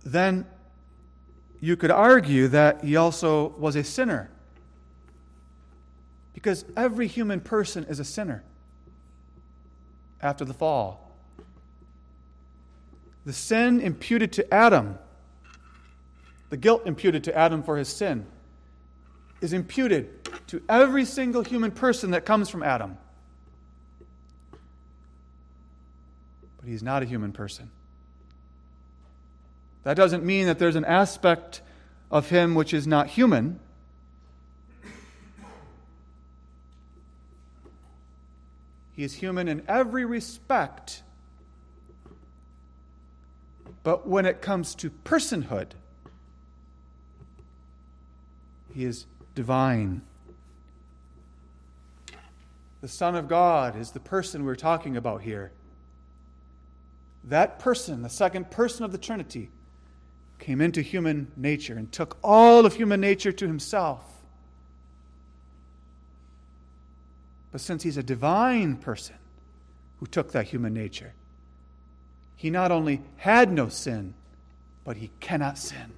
then 0.05 0.45
you 1.59 1.75
could 1.75 1.89
argue 1.89 2.47
that 2.49 2.83
he 2.83 2.95
also 2.95 3.55
was 3.57 3.75
a 3.75 3.83
sinner. 3.83 4.29
Because 6.35 6.65
every 6.77 7.07
human 7.07 7.39
person 7.39 7.83
is 7.85 7.99
a 7.99 8.05
sinner 8.05 8.43
after 10.21 10.45
the 10.45 10.53
fall 10.53 11.10
the 13.25 13.33
sin 13.33 13.79
imputed 13.79 14.33
to 14.33 14.53
Adam, 14.53 14.97
the 16.49 16.57
guilt 16.57 16.83
imputed 16.85 17.23
to 17.25 17.37
Adam 17.37 17.63
for 17.63 17.77
his 17.77 17.87
sin, 17.87 18.25
is 19.41 19.53
imputed 19.53 20.23
to 20.47 20.61
every 20.67 21.05
single 21.05 21.43
human 21.43 21.71
person 21.71 22.11
that 22.11 22.25
comes 22.25 22.49
from 22.49 22.63
Adam. 22.63 22.97
But 26.57 26.69
he's 26.69 26.83
not 26.83 27.03
a 27.03 27.05
human 27.05 27.31
person. 27.31 27.71
That 29.83 29.95
doesn't 29.95 30.23
mean 30.23 30.45
that 30.45 30.59
there's 30.59 30.75
an 30.75 30.85
aspect 30.85 31.61
of 32.11 32.29
him 32.29 32.53
which 32.53 32.73
is 32.73 32.85
not 32.85 33.07
human. 33.07 33.59
He 38.95 39.03
is 39.03 39.15
human 39.15 39.47
in 39.47 39.63
every 39.67 40.05
respect 40.05 41.01
but 43.83 44.07
when 44.07 44.25
it 44.25 44.41
comes 44.41 44.75
to 44.75 44.89
personhood, 44.89 45.71
he 48.73 48.85
is 48.85 49.05
divine. 49.35 50.01
The 52.81 52.87
Son 52.87 53.15
of 53.15 53.27
God 53.27 53.75
is 53.75 53.91
the 53.91 53.99
person 53.99 54.43
we're 54.43 54.55
talking 54.55 54.97
about 54.97 55.21
here. 55.21 55.51
That 57.23 57.59
person, 57.59 58.01
the 58.01 58.09
second 58.09 58.49
person 58.49 58.83
of 58.83 58.91
the 58.91 58.97
Trinity, 58.97 59.49
came 60.39 60.59
into 60.59 60.81
human 60.81 61.31
nature 61.37 61.75
and 61.75 61.91
took 61.91 62.17
all 62.23 62.65
of 62.65 62.75
human 62.75 62.99
nature 62.99 63.31
to 63.31 63.45
himself. 63.45 64.03
But 67.51 67.61
since 67.61 67.83
he's 67.83 67.97
a 67.97 68.03
divine 68.03 68.77
person 68.77 69.15
who 69.99 70.07
took 70.07 70.31
that 70.31 70.47
human 70.47 70.73
nature, 70.73 71.13
he 72.41 72.49
not 72.49 72.71
only 72.71 72.99
had 73.17 73.51
no 73.51 73.69
sin, 73.69 74.15
but 74.83 74.97
he 74.97 75.11
cannot 75.19 75.59
sin. 75.59 75.91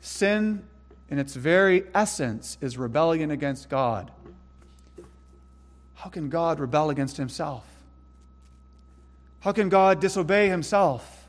Sin, 0.00 0.62
in 1.10 1.18
its 1.18 1.34
very 1.34 1.84
essence, 1.94 2.56
is 2.62 2.78
rebellion 2.78 3.30
against 3.30 3.68
God. 3.68 4.10
How 5.96 6.08
can 6.08 6.30
God 6.30 6.60
rebel 6.60 6.88
against 6.88 7.18
himself? 7.18 7.66
How 9.40 9.52
can 9.52 9.68
God 9.68 10.00
disobey 10.00 10.48
himself? 10.48 11.28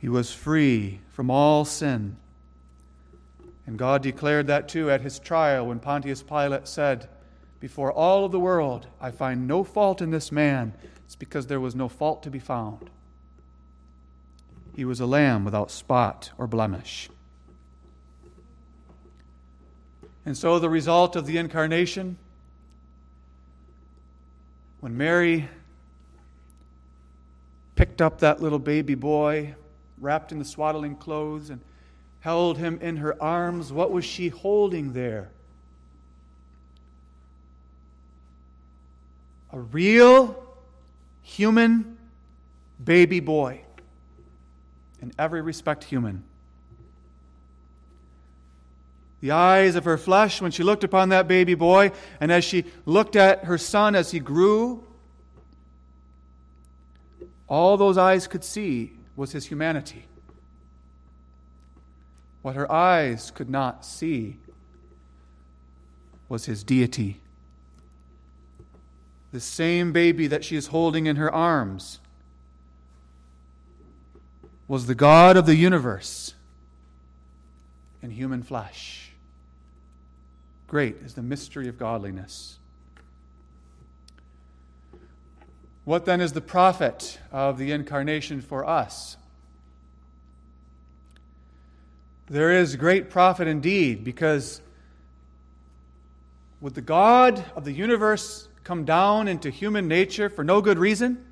He 0.00 0.08
was 0.08 0.32
free 0.32 1.00
from 1.14 1.32
all 1.32 1.64
sin. 1.64 2.16
And 3.68 3.78
God 3.78 4.02
declared 4.02 4.46
that 4.46 4.66
too 4.66 4.90
at 4.90 5.02
his 5.02 5.18
trial 5.18 5.66
when 5.66 5.78
Pontius 5.78 6.22
Pilate 6.22 6.66
said, 6.66 7.06
Before 7.60 7.92
all 7.92 8.24
of 8.24 8.32
the 8.32 8.40
world, 8.40 8.86
I 8.98 9.10
find 9.10 9.46
no 9.46 9.62
fault 9.62 10.00
in 10.00 10.10
this 10.10 10.32
man. 10.32 10.72
It's 11.04 11.14
because 11.14 11.48
there 11.48 11.60
was 11.60 11.74
no 11.74 11.86
fault 11.86 12.22
to 12.22 12.30
be 12.30 12.38
found. 12.38 12.88
He 14.74 14.86
was 14.86 15.00
a 15.00 15.06
lamb 15.06 15.44
without 15.44 15.70
spot 15.70 16.30
or 16.38 16.46
blemish. 16.46 17.10
And 20.24 20.34
so, 20.34 20.58
the 20.58 20.70
result 20.70 21.14
of 21.14 21.26
the 21.26 21.36
incarnation 21.36 22.16
when 24.80 24.96
Mary 24.96 25.46
picked 27.76 28.00
up 28.00 28.20
that 28.20 28.40
little 28.40 28.58
baby 28.58 28.94
boy, 28.94 29.56
wrapped 30.00 30.32
in 30.32 30.38
the 30.38 30.44
swaddling 30.46 30.96
clothes, 30.96 31.50
and 31.50 31.60
held 32.28 32.58
him 32.58 32.78
in 32.82 32.98
her 32.98 33.16
arms, 33.22 33.72
what 33.72 33.90
was 33.90 34.04
she 34.04 34.28
holding 34.28 34.92
there? 34.92 35.30
A 39.50 39.58
real 39.58 40.36
human 41.22 41.96
baby 42.84 43.20
boy. 43.20 43.62
In 45.00 45.10
every 45.18 45.40
respect, 45.40 45.84
human. 45.84 46.22
The 49.22 49.30
eyes 49.30 49.74
of 49.74 49.86
her 49.86 49.96
flesh 49.96 50.42
when 50.42 50.50
she 50.50 50.62
looked 50.62 50.84
upon 50.84 51.08
that 51.08 51.28
baby 51.28 51.54
boy, 51.54 51.92
and 52.20 52.30
as 52.30 52.44
she 52.44 52.66
looked 52.84 53.16
at 53.16 53.46
her 53.46 53.56
son 53.56 53.94
as 53.94 54.10
he 54.10 54.20
grew, 54.20 54.84
all 57.48 57.78
those 57.78 57.96
eyes 57.96 58.26
could 58.26 58.44
see 58.44 58.92
was 59.16 59.32
his 59.32 59.46
humanity. 59.46 60.04
What 62.48 62.56
her 62.56 62.72
eyes 62.72 63.30
could 63.30 63.50
not 63.50 63.84
see 63.84 64.38
was 66.30 66.46
his 66.46 66.64
deity. 66.64 67.20
The 69.32 69.40
same 69.40 69.92
baby 69.92 70.26
that 70.28 70.44
she 70.44 70.56
is 70.56 70.68
holding 70.68 71.04
in 71.04 71.16
her 71.16 71.30
arms 71.30 72.00
was 74.66 74.86
the 74.86 74.94
God 74.94 75.36
of 75.36 75.44
the 75.44 75.56
universe 75.56 76.32
in 78.00 78.12
human 78.12 78.42
flesh. 78.42 79.12
Great 80.68 80.96
is 81.04 81.12
the 81.12 81.22
mystery 81.22 81.68
of 81.68 81.76
godliness. 81.78 82.58
What 85.84 86.06
then 86.06 86.22
is 86.22 86.32
the 86.32 86.40
profit 86.40 87.18
of 87.30 87.58
the 87.58 87.72
incarnation 87.72 88.40
for 88.40 88.66
us? 88.66 89.17
There 92.30 92.52
is 92.52 92.76
great 92.76 93.08
profit 93.08 93.48
indeed, 93.48 94.04
because 94.04 94.60
would 96.60 96.74
the 96.74 96.82
God 96.82 97.42
of 97.56 97.64
the 97.64 97.72
universe 97.72 98.48
come 98.64 98.84
down 98.84 99.28
into 99.28 99.48
human 99.48 99.88
nature 99.88 100.28
for 100.28 100.44
no 100.44 100.60
good 100.60 100.78
reason? 100.78 101.24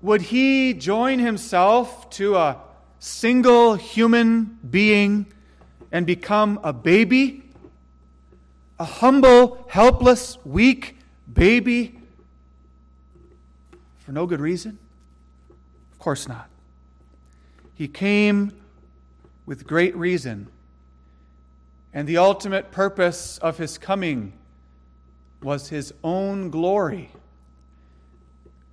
Would 0.00 0.22
he 0.22 0.72
join 0.72 1.18
himself 1.18 2.08
to 2.10 2.36
a 2.36 2.58
single 2.98 3.74
human 3.74 4.58
being 4.70 5.26
and 5.92 6.06
become 6.06 6.60
a 6.62 6.72
baby? 6.72 7.42
A 8.78 8.84
humble, 8.84 9.66
helpless, 9.68 10.38
weak 10.46 10.96
baby? 11.30 11.98
For 13.98 14.12
no 14.12 14.26
good 14.26 14.40
reason? 14.40 14.78
Of 15.92 15.98
course 15.98 16.26
not. 16.26 16.48
He 17.74 17.88
came 17.88 18.52
with 19.46 19.66
great 19.66 19.96
reason. 19.96 20.48
And 21.92 22.08
the 22.08 22.18
ultimate 22.18 22.72
purpose 22.72 23.38
of 23.38 23.58
his 23.58 23.78
coming 23.78 24.32
was 25.42 25.68
his 25.68 25.92
own 26.02 26.50
glory. 26.50 27.10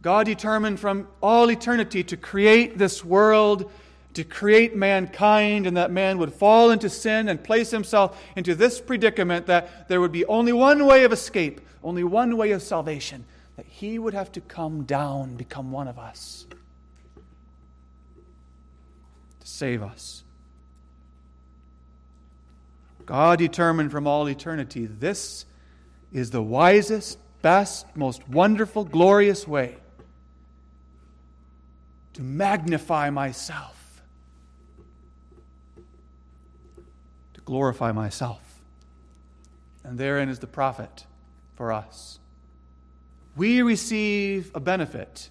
God 0.02 0.26
determined 0.26 0.80
from 0.80 1.08
all 1.22 1.52
eternity 1.52 2.04
to 2.06 2.18
create 2.18 2.78
this 2.78 3.06
world 3.06 3.72
to 4.14 4.24
create 4.24 4.76
mankind 4.76 5.66
and 5.66 5.78
that 5.78 5.92
man 5.92 6.18
would 6.18 6.34
fall 6.34 6.72
into 6.72 6.90
sin 6.90 7.30
and 7.30 7.44
place 7.44 7.72
himself 7.72 8.22
into 8.36 8.56
this 8.56 8.82
predicament 8.82 9.46
that 9.46 9.88
there 9.88 10.02
would 10.02 10.12
be 10.12 10.26
only 10.26 10.52
one 10.52 10.86
way 10.86 11.04
of 11.04 11.14
escape, 11.14 11.62
only 11.84 12.04
one 12.04 12.36
way 12.36 12.52
of 12.52 12.62
salvation, 12.62 13.24
that 13.56 13.66
he 13.66 13.98
would 13.98 14.14
have 14.14 14.32
to 14.32 14.42
come 14.42 14.84
down, 14.84 15.36
become 15.36 15.72
one 15.72 15.88
of 15.88 15.98
us 15.98 16.46
to 19.40 19.48
save 19.62 19.84
us. 19.84 20.24
God 23.06 23.38
determined 23.38 23.92
from 23.92 24.08
all 24.08 24.28
eternity 24.28 24.88
this 24.88 25.46
is 26.12 26.32
the 26.32 26.42
wisest, 26.42 27.20
best, 27.44 27.86
most 27.96 28.28
wonderful, 28.28 28.86
glorious 28.86 29.48
way 29.48 29.76
to 32.14 32.24
magnify 32.24 33.12
myself 33.12 34.02
to 37.36 37.42
glorify 37.42 37.92
myself. 37.92 38.42
And 39.84 40.00
therein 40.00 40.28
is 40.28 40.40
the 40.40 40.48
profit 40.48 41.06
for 41.54 41.72
us. 41.72 42.18
We 43.36 43.62
receive 43.62 44.50
a 44.56 44.60
benefit 44.60 45.30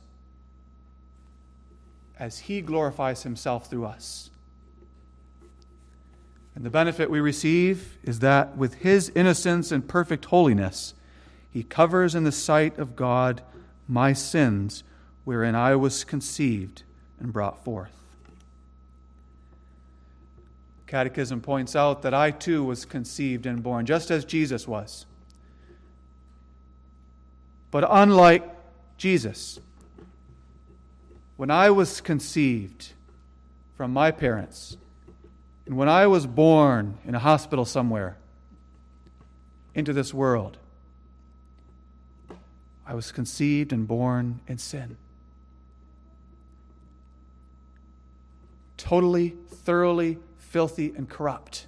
as 2.20 2.40
He 2.40 2.60
glorifies 2.60 3.24
Himself 3.24 3.68
through 3.68 3.86
us. 3.86 4.30
And 6.54 6.64
the 6.64 6.70
benefit 6.70 7.10
we 7.10 7.20
receive 7.20 7.96
is 8.04 8.18
that 8.20 8.56
with 8.56 8.74
His 8.74 9.10
innocence 9.16 9.72
and 9.72 9.88
perfect 9.88 10.26
holiness, 10.26 10.94
He 11.50 11.62
covers 11.62 12.14
in 12.14 12.24
the 12.24 12.30
sight 12.30 12.78
of 12.78 12.94
God 12.94 13.42
my 13.88 14.12
sins 14.12 14.84
wherein 15.24 15.54
I 15.54 15.74
was 15.76 16.04
conceived 16.04 16.82
and 17.18 17.32
brought 17.32 17.64
forth. 17.64 17.96
Catechism 20.86 21.40
points 21.40 21.74
out 21.74 22.02
that 22.02 22.12
I 22.12 22.32
too 22.32 22.64
was 22.64 22.84
conceived 22.84 23.46
and 23.46 23.62
born, 23.62 23.86
just 23.86 24.10
as 24.10 24.24
Jesus 24.24 24.66
was. 24.68 25.06
But 27.70 27.84
unlike 27.88 28.42
Jesus, 28.98 29.60
when 31.40 31.50
I 31.50 31.70
was 31.70 32.02
conceived 32.02 32.92
from 33.74 33.94
my 33.94 34.10
parents, 34.10 34.76
and 35.64 35.74
when 35.74 35.88
I 35.88 36.06
was 36.06 36.26
born 36.26 36.98
in 37.06 37.14
a 37.14 37.18
hospital 37.18 37.64
somewhere 37.64 38.18
into 39.74 39.94
this 39.94 40.12
world, 40.12 40.58
I 42.86 42.92
was 42.92 43.10
conceived 43.10 43.72
and 43.72 43.88
born 43.88 44.40
in 44.48 44.58
sin. 44.58 44.98
Totally, 48.76 49.30
thoroughly 49.48 50.18
filthy, 50.36 50.92
and 50.94 51.08
corrupt. 51.08 51.66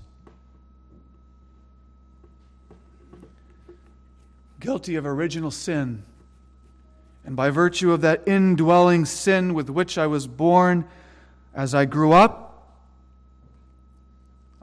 Guilty 4.61 4.97
of 4.97 5.07
original 5.07 5.51
sin. 5.51 6.03
And 7.25 7.37
by 7.37 7.51
virtue 7.51 7.93
of 7.93 8.01
that 8.01 8.27
indwelling 8.27 9.05
sin 9.05 9.55
with 9.55 9.71
which 9.71 9.97
I 9.97 10.07
was 10.07 10.27
born, 10.27 10.85
as 11.55 11.75
I 11.75 11.85
grew 11.85 12.13
up, 12.13 12.49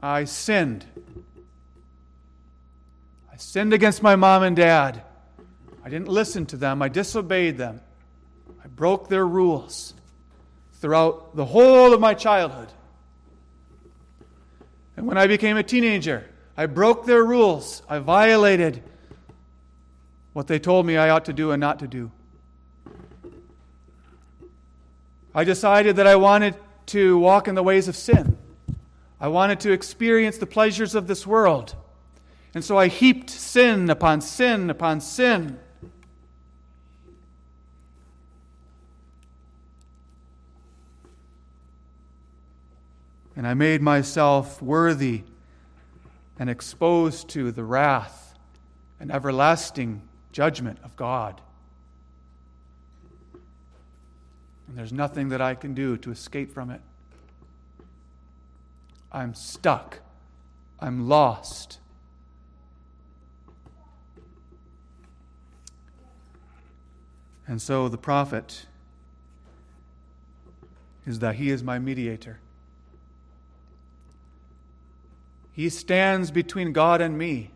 I 0.00 0.24
sinned. 0.24 0.84
I 3.32 3.36
sinned 3.36 3.72
against 3.72 4.02
my 4.02 4.16
mom 4.16 4.42
and 4.42 4.56
dad. 4.56 5.02
I 5.84 5.88
didn't 5.88 6.08
listen 6.08 6.46
to 6.46 6.56
them. 6.56 6.82
I 6.82 6.88
disobeyed 6.88 7.56
them. 7.56 7.80
I 8.62 8.68
broke 8.68 9.08
their 9.08 9.26
rules 9.26 9.94
throughout 10.74 11.36
the 11.36 11.44
whole 11.44 11.92
of 11.92 12.00
my 12.00 12.14
childhood. 12.14 12.68
And 14.96 15.06
when 15.06 15.16
I 15.16 15.26
became 15.26 15.56
a 15.56 15.62
teenager, 15.62 16.28
I 16.56 16.66
broke 16.66 17.06
their 17.06 17.24
rules. 17.24 17.82
I 17.88 17.98
violated 17.98 18.82
what 20.32 20.46
they 20.46 20.58
told 20.58 20.84
me 20.84 20.96
I 20.96 21.10
ought 21.10 21.24
to 21.26 21.32
do 21.32 21.52
and 21.52 21.60
not 21.60 21.78
to 21.78 21.86
do. 21.86 22.10
I 25.34 25.44
decided 25.44 25.96
that 25.96 26.06
I 26.06 26.16
wanted 26.16 26.56
to 26.86 27.18
walk 27.18 27.48
in 27.48 27.54
the 27.54 27.62
ways 27.62 27.88
of 27.88 27.96
sin. 27.96 28.36
I 29.20 29.28
wanted 29.28 29.60
to 29.60 29.72
experience 29.72 30.38
the 30.38 30.46
pleasures 30.46 30.94
of 30.94 31.06
this 31.06 31.26
world. 31.26 31.74
And 32.54 32.64
so 32.64 32.78
I 32.78 32.88
heaped 32.88 33.30
sin 33.30 33.90
upon 33.90 34.20
sin 34.20 34.70
upon 34.70 35.00
sin. 35.00 35.58
and 43.40 43.46
I 43.46 43.54
made 43.54 43.80
myself 43.80 44.60
worthy 44.60 45.22
and 46.38 46.50
exposed 46.50 47.30
to 47.30 47.50
the 47.50 47.64
wrath 47.64 48.34
and 49.00 49.10
everlasting 49.10 50.02
judgment 50.30 50.78
of 50.84 50.94
God. 50.94 51.40
And 54.70 54.78
there's 54.78 54.92
nothing 54.92 55.30
that 55.30 55.40
I 55.40 55.56
can 55.56 55.74
do 55.74 55.96
to 55.96 56.12
escape 56.12 56.54
from 56.54 56.70
it. 56.70 56.80
I'm 59.10 59.34
stuck. 59.34 59.98
I'm 60.78 61.08
lost. 61.08 61.80
And 67.48 67.60
so 67.60 67.88
the 67.88 67.98
profit 67.98 68.66
is 71.04 71.18
that 71.18 71.34
he 71.34 71.50
is 71.50 71.64
my 71.64 71.80
mediator. 71.80 72.38
He 75.50 75.68
stands 75.68 76.30
between 76.30 76.72
God 76.72 77.00
and 77.00 77.18
me 77.18 77.50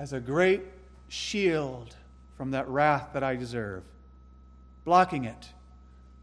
as 0.00 0.12
a 0.12 0.18
great 0.18 0.62
shield 1.06 1.94
from 2.36 2.50
that 2.50 2.66
wrath 2.66 3.10
that 3.12 3.22
I 3.22 3.36
deserve, 3.36 3.84
blocking 4.84 5.26
it 5.26 5.52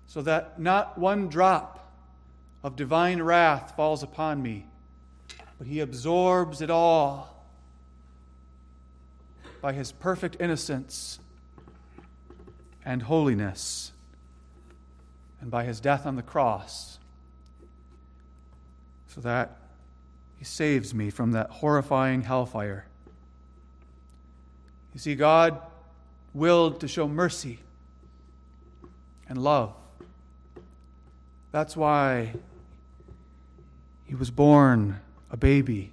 so 0.08 0.22
that 0.22 0.60
not 0.60 0.98
one 0.98 1.28
drop 1.28 1.92
of 2.64 2.76
divine 2.76 3.22
wrath 3.22 3.76
falls 3.76 4.02
upon 4.02 4.42
me, 4.42 4.66
but 5.58 5.68
he 5.68 5.80
absorbs 5.82 6.62
it 6.62 6.70
all 6.70 7.46
by 9.62 9.74
his 9.74 9.92
perfect 9.92 10.38
innocence 10.40 11.20
and 12.86 13.04
holiness, 13.04 13.92
and 15.42 15.52
by 15.52 15.66
his 15.66 15.82
death 15.82 16.06
on 16.06 16.16
the 16.16 16.24
cross, 16.24 17.00
so 19.08 19.20
that 19.20 19.58
he 20.38 20.46
saves 20.46 20.94
me 20.94 21.10
from 21.10 21.34
that 21.34 21.50
horrifying 21.50 22.22
hellfire. 22.22 22.86
You 24.94 25.00
see, 25.00 25.16
God 25.16 25.60
willed 26.34 26.80
to 26.80 26.88
show 26.88 27.08
mercy 27.08 27.60
and 29.28 29.44
love. 29.44 29.74
That's 31.58 31.76
why 31.76 32.34
he 34.06 34.14
was 34.14 34.30
born 34.30 35.00
a 35.32 35.38
baby. 35.38 35.92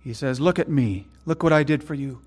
He 0.00 0.12
says, 0.12 0.40
Look 0.40 0.58
at 0.58 0.68
me. 0.68 1.06
Look 1.24 1.44
what 1.44 1.52
I 1.52 1.62
did 1.62 1.84
for 1.84 1.94
you. 1.94 2.20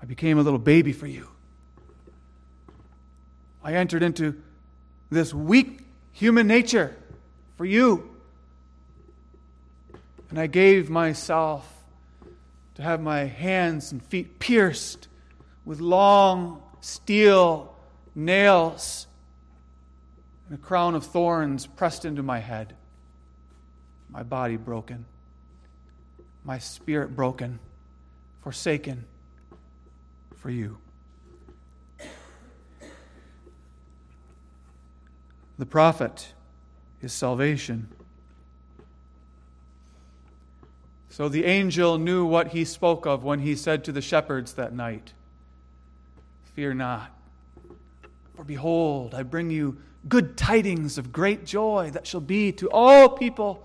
I 0.00 0.06
became 0.06 0.38
a 0.38 0.42
little 0.42 0.58
baby 0.58 0.94
for 0.94 1.06
you. 1.06 1.28
I 3.62 3.74
entered 3.74 4.02
into 4.02 4.40
this 5.10 5.34
weak 5.34 5.80
human 6.12 6.46
nature 6.46 6.96
for 7.58 7.66
you. 7.66 8.08
And 10.30 10.38
I 10.38 10.46
gave 10.46 10.88
myself 10.88 11.70
to 12.76 12.82
have 12.82 13.02
my 13.02 13.24
hands 13.24 13.92
and 13.92 14.02
feet 14.02 14.38
pierced 14.38 15.06
with 15.66 15.80
long 15.80 16.62
steel 16.80 17.76
nails 18.14 19.07
and 20.48 20.58
a 20.58 20.62
crown 20.62 20.94
of 20.94 21.04
thorns 21.04 21.66
pressed 21.66 22.04
into 22.04 22.22
my 22.22 22.38
head, 22.38 22.74
my 24.10 24.22
body 24.22 24.56
broken, 24.56 25.04
my 26.44 26.58
spirit 26.58 27.14
broken, 27.14 27.58
forsaken 28.42 29.04
for 30.36 30.50
you. 30.50 30.78
The 35.58 35.66
profit 35.66 36.32
is 37.02 37.12
salvation. 37.12 37.88
So 41.10 41.28
the 41.28 41.44
angel 41.44 41.98
knew 41.98 42.24
what 42.24 42.48
he 42.48 42.64
spoke 42.64 43.06
of 43.06 43.24
when 43.24 43.40
he 43.40 43.56
said 43.56 43.84
to 43.84 43.92
the 43.92 44.00
shepherds 44.00 44.54
that 44.54 44.72
night 44.72 45.12
Fear 46.54 46.74
not, 46.74 47.10
for 48.34 48.42
behold, 48.42 49.14
I 49.14 49.22
bring 49.22 49.50
you 49.50 49.76
good 50.08 50.36
tidings 50.36 50.98
of 50.98 51.12
great 51.12 51.44
joy 51.44 51.90
that 51.92 52.06
shall 52.06 52.20
be 52.20 52.52
to 52.52 52.70
all 52.70 53.08
people. 53.08 53.64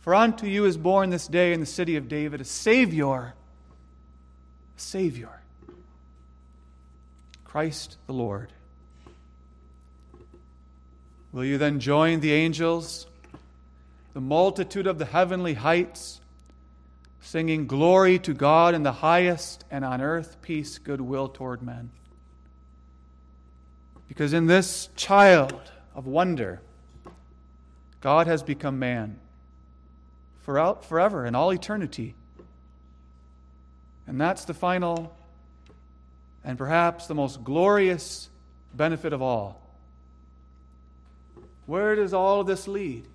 For 0.00 0.14
unto 0.14 0.46
you 0.46 0.66
is 0.66 0.76
born 0.76 1.10
this 1.10 1.26
day 1.26 1.52
in 1.52 1.60
the 1.60 1.66
city 1.66 1.96
of 1.96 2.08
David 2.08 2.40
a 2.40 2.44
Savior, 2.44 3.34
a 4.76 4.80
Savior, 4.80 5.40
Christ 7.44 7.96
the 8.06 8.12
Lord. 8.12 8.52
Will 11.32 11.44
you 11.44 11.58
then 11.58 11.80
join 11.80 12.20
the 12.20 12.32
angels, 12.32 13.06
the 14.12 14.20
multitude 14.20 14.86
of 14.86 14.98
the 14.98 15.04
heavenly 15.04 15.54
heights, 15.54 16.20
singing 17.20 17.66
glory 17.66 18.18
to 18.20 18.34
God 18.34 18.74
in 18.74 18.82
the 18.82 18.92
highest, 18.92 19.64
and 19.70 19.84
on 19.84 20.00
earth 20.00 20.36
peace, 20.42 20.78
goodwill 20.78 21.28
toward 21.28 21.62
men? 21.62 21.90
Because 24.08 24.32
in 24.32 24.46
this 24.46 24.88
child 24.96 25.60
of 25.94 26.06
wonder, 26.06 26.60
God 28.00 28.26
has 28.26 28.42
become 28.42 28.78
man 28.78 29.18
forever 30.42 31.24
and 31.24 31.34
all 31.34 31.52
eternity. 31.52 32.14
And 34.06 34.20
that's 34.20 34.44
the 34.44 34.54
final 34.54 35.16
and 36.44 36.58
perhaps 36.58 37.06
the 37.06 37.14
most 37.14 37.42
glorious 37.42 38.28
benefit 38.74 39.14
of 39.14 39.22
all. 39.22 39.62
Where 41.66 41.96
does 41.96 42.12
all 42.12 42.40
of 42.40 42.46
this 42.46 42.68
lead? 42.68 43.06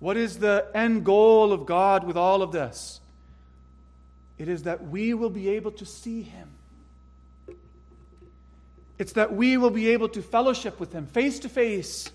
What 0.00 0.16
is 0.16 0.38
the 0.38 0.66
end 0.74 1.04
goal 1.04 1.52
of 1.52 1.66
God 1.66 2.04
with 2.04 2.16
all 2.16 2.42
of 2.42 2.52
this? 2.52 3.00
It 4.38 4.48
is 4.48 4.62
that 4.62 4.88
we 4.88 5.12
will 5.12 5.30
be 5.30 5.50
able 5.50 5.72
to 5.72 5.84
see 5.84 6.22
Him. 6.22 6.48
It's 9.04 9.12
that 9.12 9.34
we 9.34 9.58
will 9.58 9.68
be 9.68 9.90
able 9.90 10.08
to 10.08 10.22
fellowship 10.22 10.80
with 10.80 10.94
Him 10.94 11.04
face 11.04 11.38
to 11.40 11.50
face. 11.50 12.10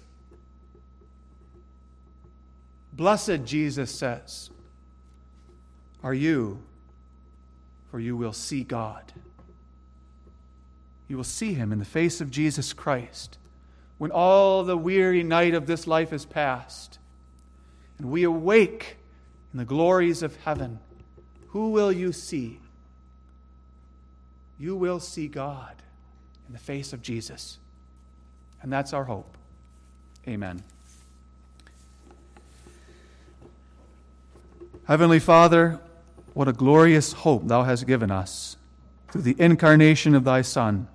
Blessed, 2.93 3.45
Jesus 3.45 3.91
says, 3.91 4.49
are 6.01 6.15
you, 6.15 6.63
for 7.91 7.99
you 7.99 8.17
will 8.17 8.33
see 8.33 8.63
God. 8.63 9.03
You 11.07 11.15
will 11.15 11.23
see 11.23 11.53
Him 11.53 11.71
in 11.71 11.77
the 11.77 11.85
face 11.85 12.21
of 12.21 12.31
Jesus 12.31 12.73
Christ 12.73 13.37
when 13.99 14.09
all 14.09 14.63
the 14.63 14.75
weary 14.75 15.21
night 15.21 15.53
of 15.53 15.67
this 15.67 15.85
life 15.85 16.11
is 16.11 16.25
past 16.25 16.97
and 17.99 18.09
we 18.09 18.23
awake 18.23 18.97
in 19.53 19.59
the 19.59 19.63
glories 19.63 20.23
of 20.23 20.35
heaven. 20.37 20.79
Who 21.49 21.69
will 21.69 21.91
you 21.91 22.11
see? 22.11 22.59
You 24.57 24.75
will 24.75 24.99
see 24.99 25.27
God 25.27 25.75
in 26.49 26.53
the 26.53 26.59
face 26.59 26.93
of 26.93 27.01
Jesus. 27.03 27.59
And 28.63 28.73
that's 28.73 28.91
our 28.91 29.03
hope. 29.03 29.37
Amen. 30.27 30.63
Heavenly 34.85 35.19
Father, 35.19 35.79
what 36.33 36.47
a 36.47 36.53
glorious 36.53 37.13
hope 37.13 37.47
Thou 37.47 37.63
hast 37.63 37.85
given 37.85 38.09
us 38.09 38.57
through 39.09 39.21
the 39.21 39.35
incarnation 39.37 40.15
of 40.15 40.23
Thy 40.23 40.41
Son. 40.41 40.87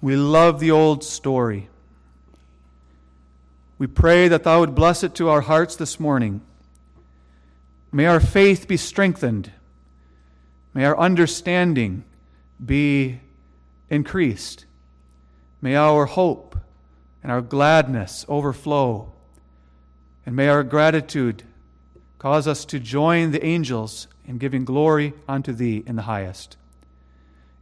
We 0.00 0.16
love 0.16 0.58
the 0.58 0.70
old 0.70 1.04
story. 1.04 1.68
We 3.76 3.86
pray 3.86 4.28
that 4.28 4.42
Thou 4.42 4.60
would 4.60 4.74
bless 4.74 5.04
it 5.04 5.14
to 5.16 5.28
our 5.28 5.42
hearts 5.42 5.76
this 5.76 6.00
morning. 6.00 6.40
May 7.92 8.06
our 8.06 8.20
faith 8.20 8.66
be 8.66 8.78
strengthened. 8.78 9.52
May 10.72 10.86
our 10.86 10.98
understanding 10.98 12.04
be 12.64 13.20
increased. 13.90 14.66
May 15.60 15.76
our 15.76 16.06
hope 16.06 16.56
and 17.22 17.32
our 17.32 17.40
gladness 17.40 18.24
overflow. 18.28 19.12
And 20.24 20.36
may 20.36 20.48
our 20.48 20.62
gratitude 20.62 21.42
cause 22.18 22.46
us 22.46 22.64
to 22.66 22.78
join 22.78 23.30
the 23.30 23.44
angels 23.44 24.08
in 24.26 24.38
giving 24.38 24.64
glory 24.64 25.14
unto 25.26 25.52
Thee 25.52 25.82
in 25.86 25.96
the 25.96 26.02
highest. 26.02 26.56